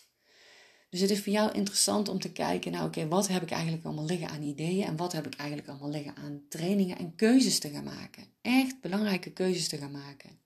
Dus 0.90 1.00
het 1.00 1.10
is 1.10 1.20
voor 1.22 1.32
jou 1.32 1.52
interessant 1.52 2.08
om 2.08 2.18
te 2.18 2.32
kijken, 2.32 2.72
nou 2.72 2.86
oké, 2.86 3.08
wat 3.08 3.28
heb 3.28 3.42
ik 3.42 3.50
eigenlijk 3.50 3.84
allemaal 3.84 4.04
liggen 4.04 4.28
aan 4.28 4.42
ideeën 4.42 4.84
en 4.84 4.96
wat 4.96 5.12
heb 5.12 5.26
ik 5.26 5.34
eigenlijk 5.34 5.68
allemaal 5.68 5.90
liggen 5.90 6.16
aan 6.16 6.42
trainingen 6.48 6.98
en 6.98 7.14
keuzes 7.14 7.58
te 7.58 7.70
gaan 7.70 7.84
maken. 7.84 8.24
Echt 8.40 8.80
belangrijke 8.80 9.32
keuzes 9.32 9.68
te 9.68 9.76
gaan 9.76 9.90
maken. 9.90 10.40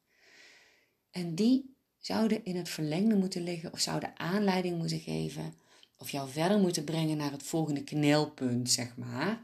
En 1.10 1.34
die 1.34 1.73
zouden 2.06 2.44
in 2.44 2.56
het 2.56 2.68
verlengde 2.68 3.16
moeten 3.16 3.42
liggen 3.42 3.72
of 3.72 3.80
zouden 3.80 4.18
aanleiding 4.18 4.78
moeten 4.78 5.00
geven 5.00 5.54
of 5.98 6.10
jou 6.10 6.30
verder 6.30 6.58
moeten 6.58 6.84
brengen 6.84 7.16
naar 7.16 7.30
het 7.30 7.42
volgende 7.42 7.84
knelpunt, 7.84 8.70
zeg 8.70 8.96
maar. 8.96 9.42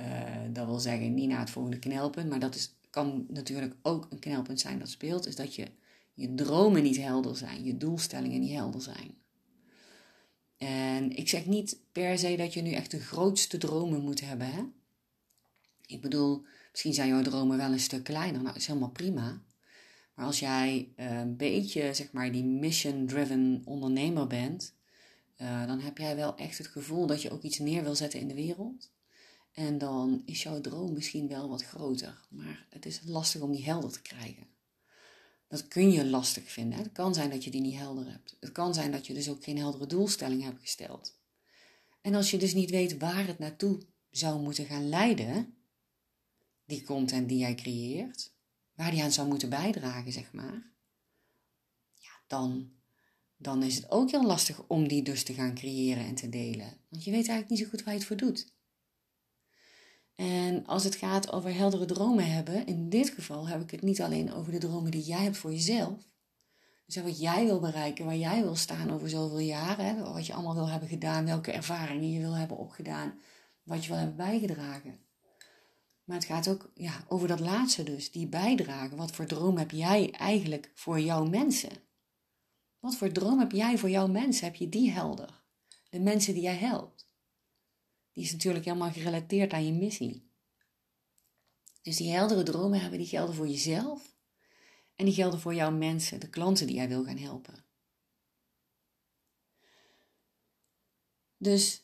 Uh, 0.00 0.06
dat 0.52 0.66
wil 0.66 0.78
zeggen, 0.78 1.14
niet 1.14 1.28
naar 1.28 1.40
het 1.40 1.50
volgende 1.50 1.78
knelpunt, 1.78 2.28
maar 2.28 2.38
dat 2.38 2.54
is, 2.54 2.74
kan 2.90 3.26
natuurlijk 3.28 3.74
ook 3.82 4.06
een 4.10 4.18
knelpunt 4.18 4.60
zijn 4.60 4.78
dat 4.78 4.88
speelt, 4.88 5.26
is 5.26 5.36
dat 5.36 5.54
je, 5.54 5.66
je 6.14 6.34
dromen 6.34 6.82
niet 6.82 6.96
helder 6.96 7.36
zijn, 7.36 7.64
je 7.64 7.76
doelstellingen 7.76 8.40
niet 8.40 8.52
helder 8.52 8.82
zijn. 8.82 9.14
En 10.56 11.16
ik 11.16 11.28
zeg 11.28 11.46
niet 11.46 11.78
per 11.92 12.18
se 12.18 12.36
dat 12.36 12.54
je 12.54 12.62
nu 12.62 12.72
echt 12.72 12.90
de 12.90 13.00
grootste 13.00 13.58
dromen 13.58 14.00
moet 14.00 14.20
hebben. 14.20 14.52
Hè? 14.52 14.62
Ik 15.86 16.00
bedoel, 16.00 16.44
misschien 16.70 16.94
zijn 16.94 17.08
jouw 17.08 17.22
dromen 17.22 17.56
wel 17.56 17.72
een 17.72 17.80
stuk 17.80 18.04
kleiner. 18.04 18.40
Nou, 18.40 18.46
dat 18.46 18.56
is 18.56 18.66
helemaal 18.66 18.90
prima. 18.90 19.40
Maar 20.18 20.26
als 20.26 20.38
jij 20.38 20.92
eh, 20.96 21.18
een 21.18 21.36
beetje, 21.36 21.94
zeg 21.94 22.12
maar, 22.12 22.32
die 22.32 22.44
mission-driven 22.44 23.62
ondernemer 23.64 24.26
bent, 24.26 24.74
uh, 25.36 25.66
dan 25.66 25.80
heb 25.80 25.98
jij 25.98 26.16
wel 26.16 26.36
echt 26.36 26.58
het 26.58 26.66
gevoel 26.66 27.06
dat 27.06 27.22
je 27.22 27.30
ook 27.30 27.42
iets 27.42 27.58
neer 27.58 27.82
wil 27.82 27.94
zetten 27.94 28.20
in 28.20 28.28
de 28.28 28.34
wereld. 28.34 28.90
En 29.52 29.78
dan 29.78 30.22
is 30.24 30.42
jouw 30.42 30.60
droom 30.60 30.92
misschien 30.92 31.28
wel 31.28 31.48
wat 31.48 31.64
groter. 31.64 32.26
Maar 32.28 32.66
het 32.70 32.86
is 32.86 33.00
lastig 33.04 33.40
om 33.40 33.52
die 33.52 33.64
helder 33.64 33.92
te 33.92 34.02
krijgen. 34.02 34.46
Dat 35.48 35.68
kun 35.68 35.90
je 35.90 36.06
lastig 36.06 36.50
vinden. 36.50 36.78
Het 36.78 36.92
kan 36.92 37.14
zijn 37.14 37.30
dat 37.30 37.44
je 37.44 37.50
die 37.50 37.60
niet 37.60 37.78
helder 37.78 38.10
hebt. 38.10 38.36
Het 38.40 38.52
kan 38.52 38.74
zijn 38.74 38.92
dat 38.92 39.06
je 39.06 39.14
dus 39.14 39.28
ook 39.28 39.44
geen 39.44 39.58
heldere 39.58 39.86
doelstelling 39.86 40.42
hebt 40.42 40.60
gesteld. 40.60 41.18
En 42.00 42.14
als 42.14 42.30
je 42.30 42.38
dus 42.38 42.54
niet 42.54 42.70
weet 42.70 42.98
waar 42.98 43.26
het 43.26 43.38
naartoe 43.38 43.78
zou 44.10 44.42
moeten 44.42 44.66
gaan 44.66 44.88
leiden, 44.88 45.54
die 46.64 46.84
content 46.84 47.28
die 47.28 47.38
jij 47.38 47.54
creëert, 47.54 48.36
waar 48.78 48.90
die 48.90 49.02
aan 49.02 49.12
zou 49.12 49.28
moeten 49.28 49.48
bijdragen, 49.48 50.12
zeg 50.12 50.32
maar, 50.32 50.72
ja, 51.94 52.10
dan, 52.26 52.70
dan 53.36 53.62
is 53.62 53.74
het 53.74 53.90
ook 53.90 54.10
heel 54.10 54.26
lastig 54.26 54.62
om 54.66 54.88
die 54.88 55.02
dus 55.02 55.24
te 55.24 55.34
gaan 55.34 55.54
creëren 55.54 56.04
en 56.04 56.14
te 56.14 56.28
delen. 56.28 56.76
Want 56.88 57.04
je 57.04 57.10
weet 57.10 57.28
eigenlijk 57.28 57.48
niet 57.48 57.58
zo 57.58 57.68
goed 57.68 57.82
waar 57.82 57.92
je 57.92 57.98
het 57.98 58.08
voor 58.08 58.16
doet. 58.16 58.52
En 60.14 60.66
als 60.66 60.84
het 60.84 60.94
gaat 60.94 61.32
over 61.32 61.54
heldere 61.54 61.84
dromen 61.84 62.32
hebben, 62.32 62.66
in 62.66 62.88
dit 62.88 63.10
geval 63.10 63.48
heb 63.48 63.62
ik 63.62 63.70
het 63.70 63.82
niet 63.82 64.00
alleen 64.00 64.32
over 64.32 64.52
de 64.52 64.58
dromen 64.58 64.90
die 64.90 65.02
jij 65.02 65.22
hebt 65.22 65.36
voor 65.36 65.52
jezelf. 65.52 66.02
Dus 66.86 67.02
wat 67.02 67.20
jij 67.20 67.44
wil 67.44 67.60
bereiken, 67.60 68.04
waar 68.04 68.16
jij 68.16 68.42
wil 68.42 68.56
staan 68.56 68.90
over 68.90 69.08
zoveel 69.08 69.38
jaren, 69.38 70.12
wat 70.12 70.26
je 70.26 70.32
allemaal 70.32 70.54
wil 70.54 70.68
hebben 70.68 70.88
gedaan, 70.88 71.24
welke 71.24 71.52
ervaringen 71.52 72.10
je 72.10 72.20
wil 72.20 72.36
hebben 72.36 72.56
opgedaan, 72.56 73.18
wat 73.62 73.82
je 73.82 73.88
wil 73.88 73.98
hebben 73.98 74.16
bijgedragen. 74.16 75.07
Maar 76.08 76.16
het 76.16 76.26
gaat 76.26 76.48
ook 76.48 76.70
ja, 76.74 77.04
over 77.08 77.28
dat 77.28 77.40
laatste 77.40 77.82
dus, 77.82 78.10
die 78.10 78.26
bijdragen. 78.26 78.96
Wat 78.96 79.12
voor 79.12 79.26
droom 79.26 79.56
heb 79.56 79.70
jij 79.70 80.10
eigenlijk 80.10 80.70
voor 80.74 81.00
jouw 81.00 81.24
mensen? 81.24 81.70
Wat 82.78 82.96
voor 82.96 83.12
droom 83.12 83.38
heb 83.38 83.52
jij 83.52 83.78
voor 83.78 83.90
jouw 83.90 84.06
mensen? 84.06 84.44
Heb 84.44 84.54
je 84.54 84.68
die 84.68 84.90
helder? 84.90 85.42
De 85.90 86.00
mensen 86.00 86.34
die 86.34 86.42
jij 86.42 86.56
helpt 86.56 87.08
die 88.18 88.26
is 88.26 88.32
natuurlijk 88.32 88.64
helemaal 88.64 88.92
gerelateerd 88.92 89.52
aan 89.52 89.66
je 89.66 89.72
missie. 89.72 90.30
Dus 91.82 91.96
die 91.96 92.10
heldere 92.10 92.42
dromen 92.42 92.80
hebben, 92.80 92.98
die 92.98 93.08
gelden 93.08 93.34
voor 93.34 93.48
jezelf 93.48 94.16
en 94.94 95.04
die 95.04 95.14
gelden 95.14 95.40
voor 95.40 95.54
jouw 95.54 95.70
mensen, 95.70 96.20
de 96.20 96.28
klanten 96.28 96.66
die 96.66 96.76
jij 96.76 96.88
wil 96.88 97.04
gaan 97.04 97.16
helpen. 97.16 97.64
Dus 101.36 101.82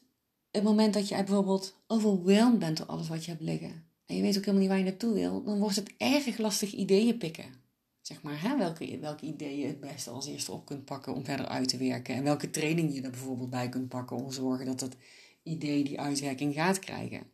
het 0.51 0.63
moment 0.63 0.95
dat 0.95 1.09
jij 1.09 1.25
bijvoorbeeld 1.25 1.77
overweldigd 1.87 2.59
bent 2.59 2.77
door 2.77 2.87
alles 2.87 3.09
wat 3.09 3.25
je 3.25 3.31
hebt 3.31 3.43
liggen 3.43 3.94
en 4.07 4.17
je 4.17 4.23
weet 4.23 4.37
ook 4.37 4.45
helemaal 4.45 4.61
niet 4.61 4.69
waar 4.69 4.79
je 4.79 4.85
naartoe 4.85 5.15
wil, 5.15 5.43
dan 5.45 5.59
wordt 5.59 5.77
het 5.77 5.95
erg 5.97 6.39
lastig 6.39 6.73
ideeën 6.73 7.19
pikken. 7.19 7.63
zeg 8.01 8.23
maar, 8.23 8.41
hè, 8.41 8.57
welke, 8.59 8.99
welke 8.99 9.27
ideeën 9.27 9.59
je 9.59 9.67
het 9.67 9.81
beste 9.81 10.11
als 10.11 10.27
eerste 10.27 10.53
op 10.53 10.67
kunt 10.67 10.85
pakken 10.85 11.15
om 11.15 11.25
verder 11.25 11.47
uit 11.47 11.69
te 11.69 11.77
werken. 11.77 12.15
En 12.15 12.23
welke 12.23 12.51
training 12.51 12.95
je 12.95 13.03
er 13.03 13.11
bijvoorbeeld 13.11 13.51
bij 13.51 13.69
kunt 13.69 13.89
pakken 13.89 14.17
om 14.17 14.29
te 14.29 14.35
zorgen 14.35 14.67
dat 14.67 14.81
dat 14.81 14.97
idee 15.43 15.85
die 15.85 16.01
uitwerking 16.01 16.55
gaat 16.55 16.79
krijgen. 16.79 17.31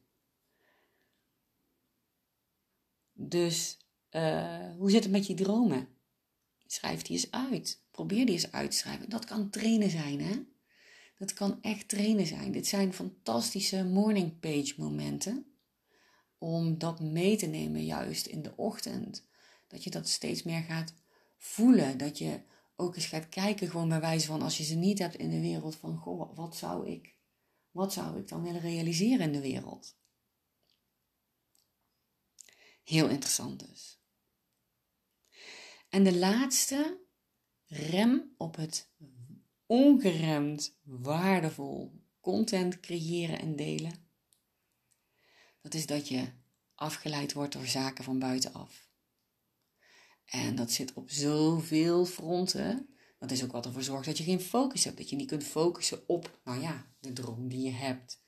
Dus 3.12 3.78
uh, 4.10 4.76
hoe 4.76 4.90
zit 4.90 5.02
het 5.02 5.12
met 5.12 5.26
je 5.26 5.34
dromen? 5.34 5.88
Schrijf 6.66 7.02
die 7.02 7.16
eens 7.16 7.30
uit. 7.30 7.82
Probeer 7.90 8.26
die 8.26 8.34
eens 8.34 8.52
uit 8.52 8.70
te 8.70 8.76
schrijven. 8.76 9.10
Dat 9.10 9.24
kan 9.24 9.50
trainen 9.50 9.90
zijn, 9.90 10.20
hè? 10.20 10.42
Dat 11.18 11.32
kan 11.32 11.58
echt 11.62 11.88
trainen 11.88 12.26
zijn. 12.26 12.52
Dit 12.52 12.66
zijn 12.66 12.94
fantastische 12.94 13.84
morning 13.84 14.40
page 14.40 14.74
momenten. 14.76 15.49
Om 16.40 16.78
dat 16.78 17.00
mee 17.00 17.36
te 17.36 17.46
nemen 17.46 17.84
juist 17.84 18.26
in 18.26 18.42
de 18.42 18.56
ochtend. 18.56 19.26
Dat 19.68 19.84
je 19.84 19.90
dat 19.90 20.08
steeds 20.08 20.42
meer 20.42 20.62
gaat 20.62 20.94
voelen. 21.36 21.98
Dat 21.98 22.18
je 22.18 22.40
ook 22.76 22.96
eens 22.96 23.06
gaat 23.06 23.28
kijken, 23.28 23.68
gewoon 23.68 23.88
bij 23.88 24.00
wijze 24.00 24.26
van 24.26 24.42
als 24.42 24.56
je 24.56 24.64
ze 24.64 24.74
niet 24.74 24.98
hebt 24.98 25.14
in 25.14 25.30
de 25.30 25.40
wereld, 25.40 25.76
van 25.76 25.96
goh, 25.96 26.36
wat 26.36 26.56
zou 26.56 26.88
ik, 26.88 27.14
wat 27.70 27.92
zou 27.92 28.18
ik 28.18 28.28
dan 28.28 28.42
willen 28.42 28.60
realiseren 28.60 29.20
in 29.20 29.32
de 29.32 29.40
wereld? 29.40 29.96
Heel 32.84 33.08
interessant 33.08 33.68
dus. 33.68 34.00
En 35.88 36.04
de 36.04 36.16
laatste, 36.16 37.00
rem 37.66 38.34
op 38.36 38.56
het 38.56 38.90
ongeremd 39.66 40.78
waardevol 40.82 42.04
content 42.20 42.80
creëren 42.80 43.38
en 43.38 43.56
delen. 43.56 44.09
Dat 45.60 45.74
is 45.74 45.86
dat 45.86 46.08
je 46.08 46.28
afgeleid 46.74 47.32
wordt 47.32 47.52
door 47.52 47.66
zaken 47.66 48.04
van 48.04 48.18
buitenaf. 48.18 48.88
En 50.24 50.54
dat 50.56 50.70
zit 50.70 50.92
op 50.92 51.10
zoveel 51.10 52.04
fronten. 52.04 52.88
Dat 53.18 53.30
is 53.30 53.44
ook 53.44 53.52
wat 53.52 53.66
ervoor 53.66 53.82
zorgt 53.82 54.06
dat 54.06 54.18
je 54.18 54.24
geen 54.24 54.40
focus 54.40 54.84
hebt. 54.84 54.96
Dat 54.96 55.10
je 55.10 55.16
niet 55.16 55.28
kunt 55.28 55.44
focussen 55.44 56.08
op, 56.08 56.40
nou 56.44 56.60
ja, 56.60 56.86
de 57.00 57.12
droom 57.12 57.48
die 57.48 57.62
je 57.64 57.72
hebt. 57.72 58.22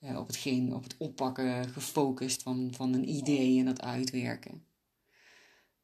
Uh, 0.00 0.18
op, 0.18 0.26
hetgeen, 0.26 0.74
op 0.74 0.82
het 0.82 0.96
oppakken 0.96 1.68
gefocust 1.68 2.42
van, 2.42 2.72
van 2.74 2.94
een 2.94 3.08
idee 3.08 3.58
en 3.58 3.64
dat 3.64 3.80
uitwerken. 3.80 4.66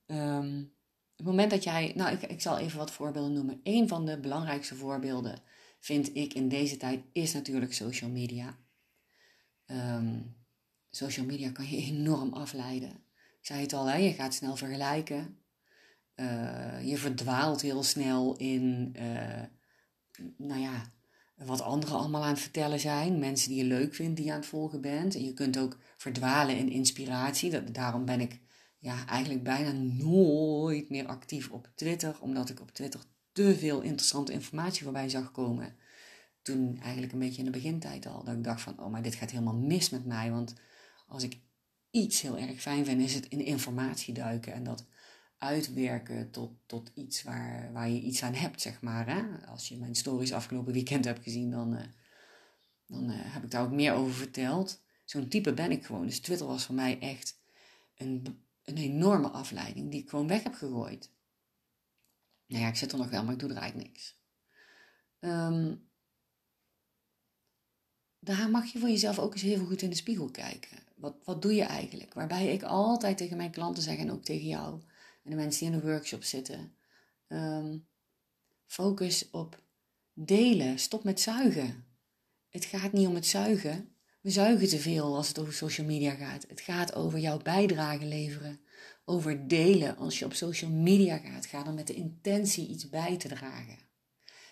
Um, 0.06 0.76
het 1.16 1.26
moment 1.26 1.50
dat 1.50 1.64
jij, 1.64 1.92
nou 1.96 2.12
ik, 2.12 2.22
ik 2.22 2.40
zal 2.40 2.58
even 2.58 2.78
wat 2.78 2.90
voorbeelden 2.90 3.32
noemen. 3.32 3.60
Een 3.62 3.88
van 3.88 4.06
de 4.06 4.20
belangrijkste 4.20 4.74
voorbeelden 4.74 5.42
vind 5.80 6.16
ik 6.16 6.34
in 6.34 6.48
deze 6.48 6.76
tijd 6.76 7.04
is 7.12 7.32
natuurlijk 7.32 7.72
social 7.72 8.10
media. 8.10 8.58
Ehm, 9.66 10.20
social 10.90 11.26
media 11.26 11.50
kan 11.50 11.70
je 11.70 11.76
enorm 11.92 12.32
afleiden. 12.32 12.90
Ik 13.40 13.46
zei 13.46 13.60
het 13.60 13.72
al, 13.72 13.86
hè, 13.86 13.96
je 13.96 14.12
gaat 14.12 14.34
snel 14.34 14.56
vergelijken. 14.56 15.38
Uh, 16.16 16.88
je 16.88 16.96
verdwaalt 16.96 17.60
heel 17.60 17.82
snel 17.82 18.36
in, 18.36 18.94
uh, 18.96 19.42
nou 20.36 20.60
ja, 20.60 20.92
wat 21.36 21.60
anderen 21.60 21.96
allemaal 21.96 22.22
aan 22.22 22.30
het 22.30 22.40
vertellen 22.40 22.80
zijn. 22.80 23.18
Mensen 23.18 23.48
die 23.48 23.58
je 23.58 23.64
leuk 23.64 23.94
vindt, 23.94 24.16
die 24.16 24.24
je 24.24 24.32
aan 24.32 24.38
het 24.38 24.48
volgen 24.48 24.80
bent. 24.80 25.14
En 25.14 25.24
je 25.24 25.32
kunt 25.32 25.58
ook 25.58 25.78
verdwalen 25.96 26.56
in 26.56 26.70
inspiratie. 26.70 27.50
Dat, 27.50 27.74
daarom 27.74 28.04
ben 28.04 28.20
ik 28.20 28.40
ja, 28.78 29.06
eigenlijk 29.06 29.42
bijna 29.44 29.72
nooit 29.72 30.90
meer 30.90 31.06
actief 31.06 31.50
op 31.50 31.70
Twitter, 31.74 32.16
omdat 32.20 32.48
ik 32.48 32.60
op 32.60 32.70
Twitter 32.70 33.00
te 33.32 33.56
veel 33.56 33.80
interessante 33.80 34.32
informatie 34.32 34.82
voorbij 34.82 35.08
zag 35.08 35.30
komen. 35.30 35.76
Toen 36.42 36.78
eigenlijk 36.82 37.12
een 37.12 37.18
beetje 37.18 37.38
in 37.38 37.44
de 37.44 37.58
begintijd 37.58 38.06
al, 38.06 38.24
dat 38.24 38.34
ik 38.34 38.44
dacht 38.44 38.60
van, 38.60 38.80
oh 38.80 38.90
maar 38.90 39.02
dit 39.02 39.14
gaat 39.14 39.30
helemaal 39.30 39.56
mis 39.56 39.90
met 39.90 40.04
mij, 40.04 40.30
want 40.30 40.54
als 41.08 41.22
ik 41.22 41.38
iets 41.90 42.20
heel 42.20 42.38
erg 42.38 42.60
fijn 42.60 42.84
vind, 42.84 43.00
is 43.00 43.14
het 43.14 43.28
in 43.28 43.44
informatie 43.44 44.14
duiken 44.14 44.52
en 44.52 44.64
dat 44.64 44.86
uitwerken 45.38 46.30
tot, 46.30 46.50
tot 46.66 46.90
iets 46.94 47.22
waar, 47.22 47.72
waar 47.72 47.88
je 47.88 48.00
iets 48.00 48.22
aan 48.22 48.34
hebt, 48.34 48.60
zeg 48.60 48.80
maar. 48.80 49.06
Hè? 49.06 49.46
Als 49.46 49.68
je 49.68 49.76
mijn 49.76 49.94
stories 49.94 50.32
afgelopen 50.32 50.72
weekend 50.72 51.04
hebt 51.04 51.22
gezien, 51.22 51.50
dan, 51.50 51.74
uh, 51.74 51.80
dan 52.86 53.10
uh, 53.10 53.16
heb 53.18 53.44
ik 53.44 53.50
daar 53.50 53.62
ook 53.62 53.72
meer 53.72 53.92
over 53.92 54.14
verteld. 54.14 54.82
Zo'n 55.04 55.28
type 55.28 55.54
ben 55.54 55.70
ik 55.70 55.84
gewoon. 55.84 56.06
Dus 56.06 56.20
Twitter 56.20 56.46
was 56.46 56.64
voor 56.64 56.74
mij 56.74 56.98
echt 57.00 57.38
een 57.96 58.46
een 58.68 58.76
enorme 58.76 59.28
afleiding 59.28 59.90
die 59.90 60.02
ik 60.02 60.08
gewoon 60.08 60.28
weg 60.28 60.42
heb 60.42 60.54
gegooid. 60.54 61.10
Nou 62.46 62.62
ja, 62.62 62.68
ik 62.68 62.76
zit 62.76 62.92
er 62.92 62.98
nog 62.98 63.10
wel, 63.10 63.24
maar 63.24 63.32
ik 63.32 63.38
doe 63.38 63.50
er 63.50 63.56
eigenlijk 63.56 63.88
niks. 63.88 64.16
Um, 65.20 65.87
daar 68.28 68.50
mag 68.50 68.72
je 68.72 68.78
voor 68.78 68.88
jezelf 68.88 69.18
ook 69.18 69.32
eens 69.32 69.42
heel 69.42 69.64
goed 69.64 69.82
in 69.82 69.90
de 69.90 69.96
spiegel 69.96 70.30
kijken. 70.30 70.78
Wat, 70.94 71.14
wat 71.24 71.42
doe 71.42 71.54
je 71.54 71.62
eigenlijk? 71.62 72.14
Waarbij 72.14 72.52
ik 72.52 72.62
altijd 72.62 73.16
tegen 73.16 73.36
mijn 73.36 73.50
klanten 73.50 73.82
zeg 73.82 73.98
en 73.98 74.12
ook 74.12 74.24
tegen 74.24 74.46
jou 74.46 74.80
en 75.24 75.30
de 75.30 75.36
mensen 75.36 75.64
die 75.66 75.74
in 75.74 75.80
de 75.80 75.90
workshop 75.90 76.22
zitten. 76.22 76.72
Um, 77.28 77.86
focus 78.66 79.30
op 79.30 79.62
delen. 80.12 80.78
Stop 80.78 81.04
met 81.04 81.20
zuigen. 81.20 81.84
Het 82.48 82.64
gaat 82.64 82.92
niet 82.92 83.06
om 83.06 83.14
het 83.14 83.26
zuigen. 83.26 83.88
We 84.20 84.30
zuigen 84.30 84.68
te 84.68 84.78
veel 84.78 85.16
als 85.16 85.28
het 85.28 85.38
over 85.38 85.52
social 85.52 85.86
media 85.86 86.14
gaat. 86.14 86.44
Het 86.48 86.60
gaat 86.60 86.94
over 86.94 87.18
jouw 87.18 87.38
bijdrage 87.38 88.06
leveren. 88.06 88.60
Over 89.04 89.48
delen. 89.48 89.96
Als 89.96 90.18
je 90.18 90.24
op 90.24 90.34
social 90.34 90.70
media 90.70 91.16
gaat, 91.16 91.46
ga 91.46 91.62
dan 91.62 91.74
met 91.74 91.86
de 91.86 91.94
intentie 91.94 92.68
iets 92.68 92.88
bij 92.88 93.16
te 93.16 93.28
dragen. 93.28 93.78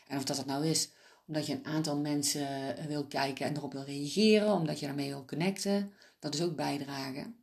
En 0.06 0.16
of 0.16 0.24
dat 0.24 0.36
het 0.36 0.46
nou 0.46 0.66
is 0.66 0.90
omdat 1.26 1.46
je 1.46 1.52
een 1.52 1.66
aantal 1.66 1.96
mensen 1.96 2.76
eh, 2.76 2.84
wil 2.84 3.06
kijken 3.06 3.46
en 3.46 3.56
erop 3.56 3.72
wil 3.72 3.84
reageren, 3.84 4.52
omdat 4.52 4.78
je 4.80 4.86
daarmee 4.86 5.08
wil 5.08 5.24
connecten, 5.24 5.92
dat 6.18 6.34
is 6.34 6.42
ook 6.42 6.56
bijdragen. 6.56 7.36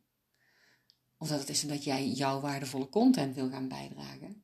Of 1.18 1.28
dat 1.28 1.40
het 1.40 1.48
is 1.48 1.62
omdat 1.62 1.84
jij 1.84 2.08
jouw 2.08 2.40
waardevolle 2.40 2.88
content 2.88 3.34
wil 3.34 3.50
gaan 3.50 3.68
bijdragen. 3.68 4.42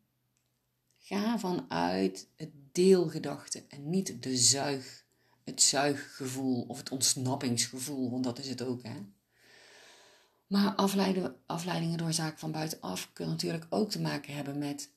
Ga 0.99 1.39
vanuit 1.39 2.29
het 2.37 2.51
deelgedachte 2.73 3.65
en 3.69 3.91
niet 3.91 4.23
de 4.23 4.37
zuig 4.37 5.05
het 5.45 5.63
zuiggevoel 5.63 6.65
of 6.69 6.79
het 6.79 6.91
ontsnappingsgevoel, 6.91 8.11
want 8.11 8.25
dat 8.25 8.39
is 8.39 8.49
het 8.49 8.63
ook, 8.63 8.83
hè. 8.83 8.97
Maar 10.47 10.75
afleidingen 11.47 11.99
door 11.99 12.13
zaken 12.13 12.39
van 12.39 12.53
buitenaf 12.53 13.11
kunnen 13.13 13.35
natuurlijk 13.35 13.67
ook 13.69 13.91
te 13.91 14.01
maken 14.01 14.35
hebben 14.35 14.59
met 14.59 14.91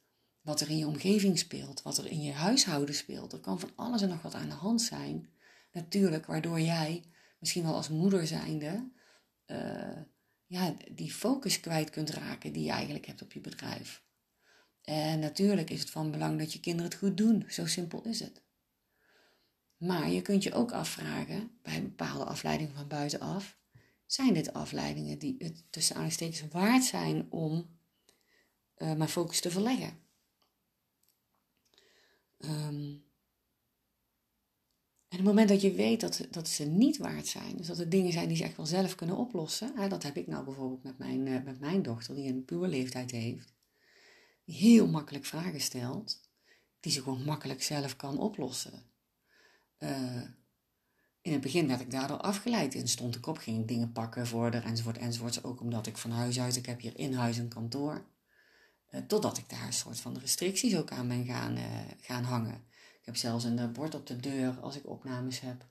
wat 0.44 0.62
er 0.62 0.70
in 0.70 0.78
je 0.78 0.88
omgeving 0.88 1.40
speelt, 1.40 1.82
wat 1.82 1.98
er 1.98 2.06
in 2.06 2.22
je 2.22 2.32
huishouden 2.32 2.96
speelt. 2.96 3.34
Er 3.34 3.40
kan 3.40 3.60
van 3.60 3.72
alles 3.76 4.02
en 4.02 4.10
nog 4.10 4.22
wat 4.22 4.34
aan 4.34 4.50
de 4.50 4.56
hand 4.56 4.82
zijn, 4.82 5.30
natuurlijk, 5.72 6.26
waardoor 6.26 6.60
jij 6.60 7.04
misschien 7.40 7.64
wel 7.64 7.76
als 7.76 7.90
moeder 7.90 8.28
zijnde 8.28 8.92
uh, 9.48 10.02
ja, 10.46 10.76
die 10.92 11.14
focus 11.14 11.60
kwijt 11.60 11.90
kunt 11.90 12.10
raken 12.10 12.54
die 12.54 12.64
je 12.64 12.72
eigenlijk 12.72 13.06
hebt 13.06 13.22
op 13.22 13.32
je 13.32 13.40
bedrijf. 13.40 14.04
En 14.82 15.20
natuurlijk 15.20 15.70
is 15.70 15.80
het 15.80 15.90
van 15.90 16.12
belang 16.12 16.40
dat 16.40 16.54
je 16.54 16.60
kinderen 16.60 16.92
het 16.92 17.00
goed 17.00 17.18
doen, 17.18 17.46
zo 17.50 17.66
simpel 17.66 18.02
is 18.04 18.20
het. 18.20 18.42
Maar 19.78 20.10
je 20.10 20.22
kunt 20.22 20.44
je 20.44 20.54
ook 20.54 20.72
afvragen 20.72 21.52
bij 21.62 21.78
een 21.78 21.84
bepaalde 21.84 22.26
afleiding 22.26 22.72
van 22.76 22.88
buitenaf: 22.88 23.58
zijn 24.06 24.34
dit 24.34 24.54
afleidingen 24.54 25.20
die 25.20 25.36
het 25.38 25.64
tussen 25.70 25.96
aanstekens 25.96 26.52
waard 26.52 26.84
zijn 26.84 27.32
om 27.32 27.78
uh, 28.78 28.94
mijn 28.94 29.10
focus 29.10 29.42
te 29.42 29.52
verleggen? 29.52 30.02
Um, 32.38 33.06
en 35.08 35.13
het 35.26 35.36
moment 35.36 35.50
dat 35.50 35.62
je 35.62 35.74
weet 35.74 36.02
dat, 36.02 36.28
dat 36.32 36.48
ze 36.48 36.66
niet 36.66 36.98
waard 36.98 37.28
zijn, 37.28 37.58
dus 37.58 37.68
dat 37.68 37.78
het 37.78 37.92
dingen 37.92 38.12
zijn 38.12 38.28
die 38.28 38.38
ze 38.38 38.44
echt 38.44 38.58
wel 38.58 38.66
zelf 38.66 38.96
kunnen 38.96 39.18
oplossen, 39.18 39.72
hè, 39.76 39.88
dat 39.88 40.04
heb 40.04 40.18
ik 40.18 40.28
nou 40.28 40.46
bijvoorbeeld 40.46 40.84
met 40.84 40.98
mijn, 40.98 41.26
uh, 41.26 41.44
met 41.44 41.60
mijn 41.60 41.82
dochter, 41.82 42.16
die 42.16 42.30
een 42.30 42.46
puberleeftijd 42.46 43.12
heeft, 43.12 43.54
die 44.46 44.56
heel 44.56 44.88
makkelijk 44.88 45.26
vragen 45.26 45.62
stelt, 45.62 46.20
die 46.80 46.92
ze 46.92 47.02
gewoon 47.02 47.24
makkelijk 47.24 47.64
zelf 47.64 47.96
kan 47.96 48.20
oplossen. 48.20 48.84
Uh, 49.80 50.22
in 51.22 51.32
het 51.32 51.42
begin 51.42 51.68
werd 51.68 51.82
ik 51.82 51.92
daardoor 51.92 52.18
afgeleid. 52.18 52.76
En 52.76 52.88
stond 52.88 53.16
ik 53.16 53.28
op, 53.28 53.38
ging 53.38 53.68
dingen 53.68 53.92
pakken 53.92 54.28
voor 54.28 54.52
haar, 54.52 54.64
enzovoort, 54.64 54.98
enzovoort. 54.98 55.44
Ook 55.44 55.62
omdat 55.62 55.88
ik 55.88 55.98
van 55.98 56.12
huis 56.12 56.40
uit, 56.40 56.56
ik 56.56 56.66
heb 56.66 56.80
hier 56.80 56.98
in 56.98 57.14
huis 57.14 57.38
een 57.38 57.48
kantoor. 57.48 58.06
Uh, 58.92 59.02
totdat 59.02 59.38
ik 59.38 59.50
daar 59.50 59.66
een 59.66 59.74
soort 59.74 60.00
van 60.00 60.18
restricties 60.18 60.76
ook 60.76 60.92
aan 60.92 61.08
ben 61.08 61.26
gaan, 61.26 61.58
gaan 62.02 62.24
hangen. 62.24 62.64
Ik 63.04 63.10
heb 63.10 63.18
zelfs 63.18 63.44
een 63.44 63.72
bord 63.74 63.96
op 63.96 64.08
de 64.08 64.16
deur 64.16 64.60
als 64.60 64.76
ik 64.76 64.88
opnames 64.88 65.40
heb. 65.40 65.66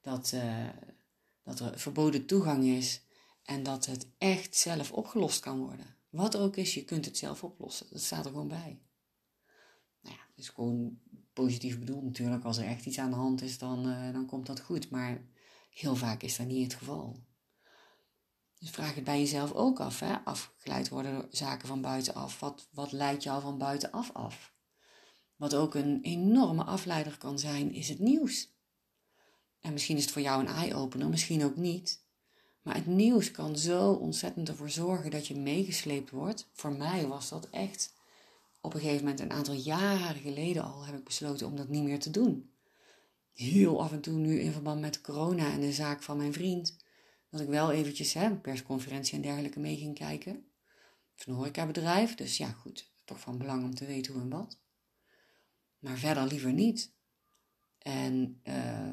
Dat, 0.00 0.34
dat 1.42 1.60
er 1.60 1.78
verboden 1.78 2.26
toegang 2.26 2.64
is. 2.64 3.02
En 3.42 3.62
dat 3.62 3.86
het 3.86 4.06
echt 4.18 4.56
zelf 4.56 4.92
opgelost 4.92 5.40
kan 5.40 5.58
worden. 5.58 5.96
Wat 6.10 6.34
er 6.34 6.40
ook 6.40 6.56
is, 6.56 6.74
je 6.74 6.84
kunt 6.84 7.04
het 7.04 7.16
zelf 7.16 7.44
oplossen. 7.44 7.86
Dat 7.90 8.02
staat 8.02 8.24
er 8.24 8.30
gewoon 8.30 8.48
bij. 8.48 8.80
Nou 10.00 10.16
ja, 10.16 10.22
dus 10.34 10.48
gewoon 10.48 10.98
positief 11.32 11.78
bedoeld 11.78 12.04
natuurlijk. 12.04 12.44
Als 12.44 12.56
er 12.56 12.66
echt 12.66 12.86
iets 12.86 12.98
aan 12.98 13.10
de 13.10 13.16
hand 13.16 13.42
is, 13.42 13.58
dan, 13.58 13.88
uh, 13.88 14.12
dan 14.12 14.26
komt 14.26 14.46
dat 14.46 14.60
goed. 14.60 14.90
Maar 14.90 15.20
heel 15.70 15.96
vaak 15.96 16.22
is 16.22 16.36
dat 16.36 16.46
niet 16.46 16.62
het 16.62 16.74
geval. 16.74 17.16
Dus 18.58 18.70
vraag 18.70 18.94
het 18.94 19.04
bij 19.04 19.18
jezelf 19.18 19.52
ook 19.52 19.80
af. 19.80 20.00
Hè? 20.00 20.16
Afgeleid 20.24 20.88
worden 20.88 21.12
door 21.12 21.26
zaken 21.30 21.68
van 21.68 21.80
buitenaf. 21.80 22.40
Wat, 22.40 22.68
wat 22.72 22.92
leidt 22.92 23.22
jou 23.22 23.40
van 23.40 23.58
buitenaf 23.58 24.10
af? 24.12 24.52
Wat 25.38 25.54
ook 25.54 25.74
een 25.74 25.98
enorme 26.02 26.64
afleider 26.64 27.18
kan 27.18 27.38
zijn, 27.38 27.72
is 27.72 27.88
het 27.88 27.98
nieuws. 27.98 28.52
En 29.60 29.72
misschien 29.72 29.96
is 29.96 30.02
het 30.02 30.12
voor 30.12 30.22
jou 30.22 30.40
een 30.40 30.54
eye-opener, 30.54 31.08
misschien 31.08 31.44
ook 31.44 31.56
niet. 31.56 32.04
Maar 32.62 32.74
het 32.74 32.86
nieuws 32.86 33.30
kan 33.30 33.58
zo 33.58 33.92
ontzettend 33.92 34.48
ervoor 34.48 34.70
zorgen 34.70 35.10
dat 35.10 35.26
je 35.26 35.36
meegesleept 35.36 36.10
wordt. 36.10 36.48
Voor 36.52 36.72
mij 36.72 37.06
was 37.06 37.28
dat 37.28 37.48
echt 37.50 37.92
op 38.60 38.74
een 38.74 38.80
gegeven 38.80 39.02
moment, 39.02 39.20
een 39.20 39.32
aantal 39.32 39.54
jaren 39.54 40.22
geleden 40.22 40.64
al, 40.64 40.84
heb 40.84 40.94
ik 40.94 41.04
besloten 41.04 41.46
om 41.46 41.56
dat 41.56 41.68
niet 41.68 41.82
meer 41.82 42.00
te 42.00 42.10
doen. 42.10 42.50
Heel 43.34 43.82
af 43.82 43.92
en 43.92 44.00
toe 44.00 44.18
nu 44.18 44.40
in 44.40 44.52
verband 44.52 44.80
met 44.80 45.00
corona 45.00 45.52
en 45.52 45.60
de 45.60 45.72
zaak 45.72 46.02
van 46.02 46.16
mijn 46.16 46.32
vriend. 46.32 46.76
Dat 47.30 47.40
ik 47.40 47.48
wel 47.48 47.72
eventjes 47.72 48.12
hè, 48.12 48.36
persconferentie 48.36 49.14
en 49.14 49.22
dergelijke 49.22 49.60
mee 49.60 49.76
ging 49.76 49.94
kijken. 49.94 50.50
Van 51.14 51.32
een 51.32 51.38
dus 52.16 52.36
ja 52.36 52.50
goed, 52.50 52.90
toch 53.04 53.20
van 53.20 53.38
belang 53.38 53.64
om 53.64 53.74
te 53.74 53.86
weten 53.86 54.12
hoe 54.12 54.22
en 54.22 54.28
wat. 54.28 54.58
Maar 55.78 55.96
verder 55.96 56.26
liever 56.26 56.52
niet. 56.52 56.92
En 57.78 58.40
uh, 58.44 58.90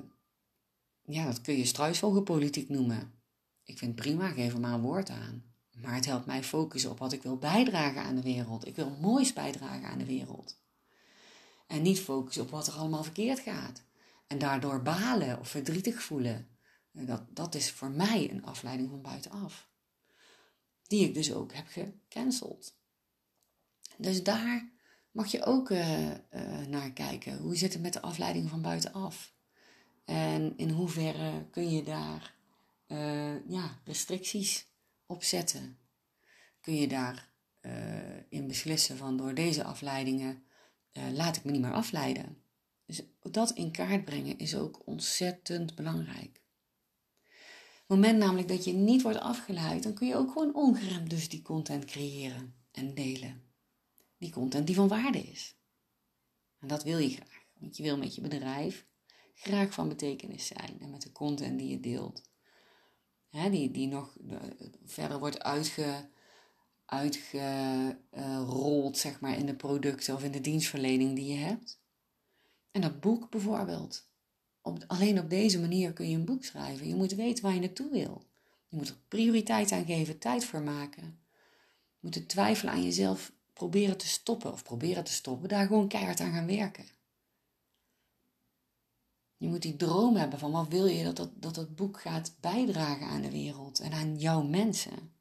ja, 1.06 1.26
dat 1.26 1.42
kun 1.42 1.58
je 1.58 1.66
struisvogelpolitiek 1.66 2.70
noemen. 2.70 3.14
Ik 3.64 3.78
vind 3.78 3.96
prima, 3.96 4.30
geef 4.30 4.54
er 4.54 4.60
maar 4.60 4.74
een 4.74 4.82
woord 4.82 5.10
aan. 5.10 5.44
Maar 5.76 5.96
het 5.96 6.06
helpt 6.06 6.26
mij 6.26 6.44
focussen 6.44 6.92
op 6.92 7.00
wat 7.00 7.14
ik 7.14 7.24
wil 7.24 7.38
bijdragen 7.38 8.02
aan 8.02 8.16
de 8.16 8.22
wereld. 8.22 8.68
Ik 8.68 8.76
wil 8.76 8.98
moois 9.02 9.34
bijdragen 9.34 9.90
aan 9.90 9.98
de 9.98 10.06
wereld. 10.06 10.60
En 11.68 11.82
niet 11.82 12.00
focussen 12.00 12.44
op 12.44 12.50
wat 12.50 12.68
er 12.68 12.74
allemaal 12.74 13.04
verkeerd 13.04 13.40
gaat. 13.40 13.84
En 14.28 14.38
daardoor 14.38 14.82
balen 14.82 15.40
of 15.40 15.48
verdrietig 15.48 16.04
voelen. 16.04 16.48
Dat, 16.92 17.36
dat 17.36 17.56
is 17.56 17.72
voor 17.72 17.92
mij 17.92 18.32
een 18.32 18.46
afleiding 18.46 18.90
van 18.90 19.02
buitenaf. 19.02 19.70
Die 20.84 21.08
ik 21.08 21.14
dus 21.14 21.34
ook 21.34 21.54
heb 21.54 21.68
gecanceld. 21.68 22.78
Dus 23.98 24.24
daar 24.24 24.75
mag 25.16 25.32
je 25.32 25.46
ook 25.46 25.70
uh, 25.70 26.10
uh, 26.10 26.16
naar 26.68 26.92
kijken. 26.92 27.38
Hoe 27.38 27.56
zit 27.56 27.74
het 27.74 27.82
met 27.82 27.94
de 27.94 28.02
afleiding 28.02 28.50
van 28.50 28.62
buitenaf? 28.62 29.34
En 30.06 30.54
in 30.58 30.70
hoeverre 30.70 31.46
kun 31.52 31.72
je 31.72 31.84
daar 31.84 32.36
uh, 32.88 33.50
ja, 33.50 33.80
restricties 33.84 34.68
op 35.06 35.24
zetten? 35.24 35.78
Kun 36.62 36.76
je 36.76 36.88
daar 36.88 37.34
in 38.30 38.48
beslissen 38.48 38.98
van 38.98 39.18
door 39.18 39.34
deze 39.34 39.64
afleidingen 39.64 40.44
laat 41.14 41.36
ik 41.36 41.44
me 41.44 41.52
niet 41.52 41.62
meer 41.62 41.74
afleiden? 41.74 42.38
Dus 42.86 43.02
dat 43.22 43.52
in 43.52 43.72
kaart 43.72 44.06
brengen 44.06 44.38
is 44.38 44.56
ook 44.56 44.82
ontzettend 44.86 45.76
belangrijk. 45.76 46.42
Op 47.84 47.88
het 47.88 47.88
moment 47.88 48.18
namelijk 48.18 48.48
dat 48.48 48.64
je 48.64 48.74
niet 48.74 49.02
wordt 49.02 49.20
afgeleid, 49.20 49.84
dan 49.84 49.94
kun 49.94 50.08
je 50.08 50.16
ook 50.16 50.32
gewoon 50.32 50.56
ongeremd 50.56 51.10
dus 51.10 51.30
die 51.30 51.42
content 51.42 51.86
creëren 51.86 52.54
en 52.72 52.94
delen. 52.94 53.45
Die 54.18 54.32
content 54.32 54.68
die 54.68 54.76
van 54.76 54.88
waarde 54.88 55.20
is. 55.20 55.56
En 56.60 56.68
dat 56.68 56.84
wil 56.84 56.98
je 56.98 57.10
graag, 57.10 57.44
want 57.60 57.78
je 57.78 57.84
wil 57.84 57.98
met 57.98 58.16
je 58.16 58.22
bedrijf 58.22 58.86
graag 59.36 59.74
van 59.74 59.90
betekenis 59.90 60.48
zijn 60.48 60.78
en 60.80 60.90
met 60.90 61.02
de 61.02 61.12
content 61.12 61.60
die 61.60 61.70
je 61.70 61.80
deelt. 61.80 62.30
Hè, 63.30 63.50
die, 63.50 63.72
die 63.72 63.88
nog 63.88 64.18
verder 64.86 65.20
wordt 65.20 65.44
uitge, 65.44 66.10
uitgerold 66.86 68.98
zeg 68.98 69.20
maar, 69.20 69.38
in 69.38 69.46
de 69.46 69.56
producten 69.56 70.16
of 70.16 70.24
in 70.24 70.32
de 70.32 70.42
dienstverlening 70.42 71.16
die 71.16 71.26
je 71.26 71.38
hebt. 71.38 71.80
En 72.72 72.82
dat 72.82 73.00
boek 73.00 73.30
bijvoorbeeld. 73.30 74.08
Alleen 74.88 75.20
op 75.20 75.30
deze 75.30 75.60
manier 75.60 75.94
kun 75.94 76.10
je 76.10 76.16
een 76.16 76.26
boek 76.26 76.44
schrijven. 76.44 76.88
Je 76.88 76.96
moet 76.96 77.14
weten 77.14 77.44
waar 77.44 77.54
je 77.54 77.60
naartoe 77.60 77.92
wil. 77.92 78.26
Je 78.68 78.78
moet 78.78 78.90
er 78.90 78.98
prioriteit 79.08 79.72
aan 79.72 79.86
geven, 79.86 80.18
tijd 80.18 80.46
voor 80.46 80.62
maken. 80.62 81.04
Je 81.04 81.98
moet 82.00 82.16
het 82.16 82.30
twijfelen 82.30 82.74
aan 82.74 82.84
jezelf 82.84 83.32
proberen 83.56 83.98
te 83.98 84.08
stoppen 84.08 84.52
of 84.52 84.64
proberen 84.64 85.04
te 85.04 85.12
stoppen, 85.12 85.50
daar 85.50 85.68
gewoon 85.68 85.88
keihard 85.88 86.20
aan 86.20 86.34
gaan 86.34 86.48
werken. 86.48 86.86
Je 89.38 89.48
moet 89.48 89.62
die 89.62 89.76
droom 89.76 90.16
hebben 90.16 90.40
van 90.40 90.52
wat 90.52 90.68
wil 90.68 90.86
je 90.86 91.04
dat 91.04 91.16
dat, 91.16 91.30
dat 91.36 91.56
dat 91.56 91.76
boek 91.76 92.02
gaat 92.02 92.36
bijdragen 92.40 93.08
aan 93.08 93.22
de 93.22 93.32
wereld 93.32 93.80
en 93.80 93.92
aan 93.92 94.18
jouw 94.18 94.42
mensen. 94.42 95.14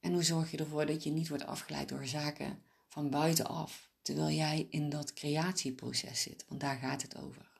En 0.00 0.12
hoe 0.12 0.22
zorg 0.22 0.50
je 0.50 0.56
ervoor 0.56 0.86
dat 0.86 1.02
je 1.02 1.10
niet 1.10 1.28
wordt 1.28 1.46
afgeleid 1.46 1.88
door 1.88 2.06
zaken 2.06 2.62
van 2.88 3.10
buitenaf, 3.10 3.90
terwijl 4.02 4.30
jij 4.30 4.66
in 4.70 4.90
dat 4.90 5.12
creatieproces 5.12 6.22
zit, 6.22 6.44
want 6.48 6.60
daar 6.60 6.76
gaat 6.76 7.02
het 7.02 7.16
over. 7.16 7.50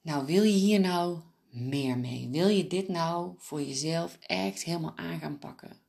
Nou, 0.00 0.26
wil 0.26 0.42
je 0.42 0.58
hier 0.58 0.80
nou 0.80 1.20
meer 1.50 1.98
mee? 1.98 2.28
Wil 2.28 2.48
je 2.48 2.66
dit 2.66 2.88
nou 2.88 3.34
voor 3.38 3.62
jezelf 3.62 4.18
echt 4.20 4.62
helemaal 4.62 4.96
aan 4.96 5.18
gaan 5.18 5.38
pakken? 5.38 5.85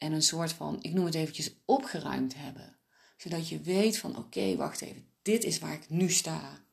En 0.00 0.12
een 0.12 0.22
soort 0.22 0.52
van, 0.52 0.78
ik 0.80 0.92
noem 0.92 1.04
het 1.04 1.14
eventjes, 1.14 1.54
opgeruimd 1.64 2.34
hebben. 2.36 2.76
Zodat 3.16 3.48
je 3.48 3.60
weet 3.60 3.98
van, 3.98 4.16
oké, 4.16 4.56
wacht 4.56 4.80
even, 4.80 5.06
dit 5.22 5.44
is 5.44 5.58
waar 5.58 5.72
ik 5.72 5.88
nu 5.88 6.10
sta. 6.10 6.64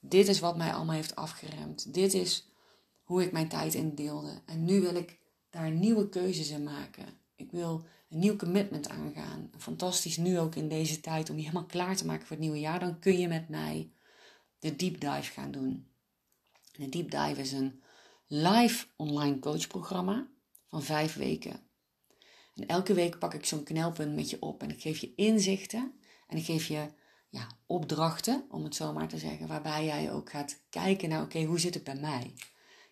Dit 0.00 0.28
is 0.28 0.40
wat 0.40 0.56
mij 0.56 0.72
allemaal 0.72 0.94
heeft 0.94 1.16
afgeremd. 1.16 1.94
Dit 1.94 2.14
is 2.14 2.48
hoe 3.02 3.22
ik 3.22 3.32
mijn 3.32 3.48
tijd 3.48 3.74
indeelde. 3.74 4.42
En 4.46 4.64
nu 4.64 4.80
wil 4.80 4.94
ik 4.94 5.18
daar 5.50 5.70
nieuwe 5.70 6.08
keuzes 6.08 6.50
in 6.50 6.62
maken. 6.62 7.06
Ik 7.34 7.50
wil 7.50 7.84
een 8.08 8.18
nieuw 8.18 8.36
commitment 8.36 8.88
aangaan. 8.88 9.50
Fantastisch 9.56 10.16
nu 10.16 10.38
ook 10.38 10.54
in 10.54 10.68
deze 10.68 11.00
tijd 11.00 11.30
om 11.30 11.36
je 11.36 11.42
helemaal 11.42 11.66
klaar 11.66 11.96
te 11.96 12.06
maken 12.06 12.26
voor 12.26 12.36
het 12.36 12.44
nieuwe 12.44 12.60
jaar. 12.60 12.80
Dan 12.80 12.98
kun 12.98 13.18
je 13.18 13.28
met 13.28 13.48
mij 13.48 13.90
de 14.58 14.76
deep 14.76 15.00
dive 15.00 15.32
gaan 15.32 15.50
doen. 15.50 15.86
de 16.72 16.88
deep 16.88 17.10
dive 17.10 17.40
is 17.40 17.52
een 17.52 17.82
live 18.26 18.86
online 18.96 19.38
coachprogramma 19.38 20.28
van 20.68 20.82
vijf 20.82 21.14
weken. 21.14 21.67
En 22.58 22.66
elke 22.66 22.94
week 22.94 23.18
pak 23.18 23.34
ik 23.34 23.44
zo'n 23.44 23.62
knelpunt 23.62 24.14
met 24.14 24.30
je 24.30 24.42
op 24.42 24.62
en 24.62 24.70
ik 24.70 24.80
geef 24.80 24.98
je 24.98 25.14
inzichten 25.14 25.92
en 26.26 26.36
ik 26.36 26.44
geef 26.44 26.66
je 26.66 26.88
ja, 27.28 27.46
opdrachten, 27.66 28.44
om 28.50 28.64
het 28.64 28.74
zo 28.74 28.92
maar 28.92 29.08
te 29.08 29.18
zeggen, 29.18 29.46
waarbij 29.46 29.84
jij 29.84 30.12
ook 30.12 30.30
gaat 30.30 30.60
kijken 30.70 31.08
naar, 31.08 31.22
oké, 31.22 31.42
hoe 31.42 31.60
zit 31.60 31.74
het 31.74 31.84
bij 31.84 31.94
mij? 31.94 32.34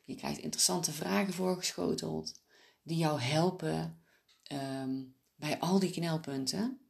Je 0.05 0.15
krijgt 0.15 0.41
interessante 0.41 0.93
vragen 0.93 1.33
voorgeschoteld 1.33 2.41
die 2.83 2.97
jou 2.97 3.21
helpen 3.21 4.03
ehm, 4.43 5.03
bij 5.35 5.59
al 5.59 5.79
die 5.79 5.91
knelpunten 5.91 6.81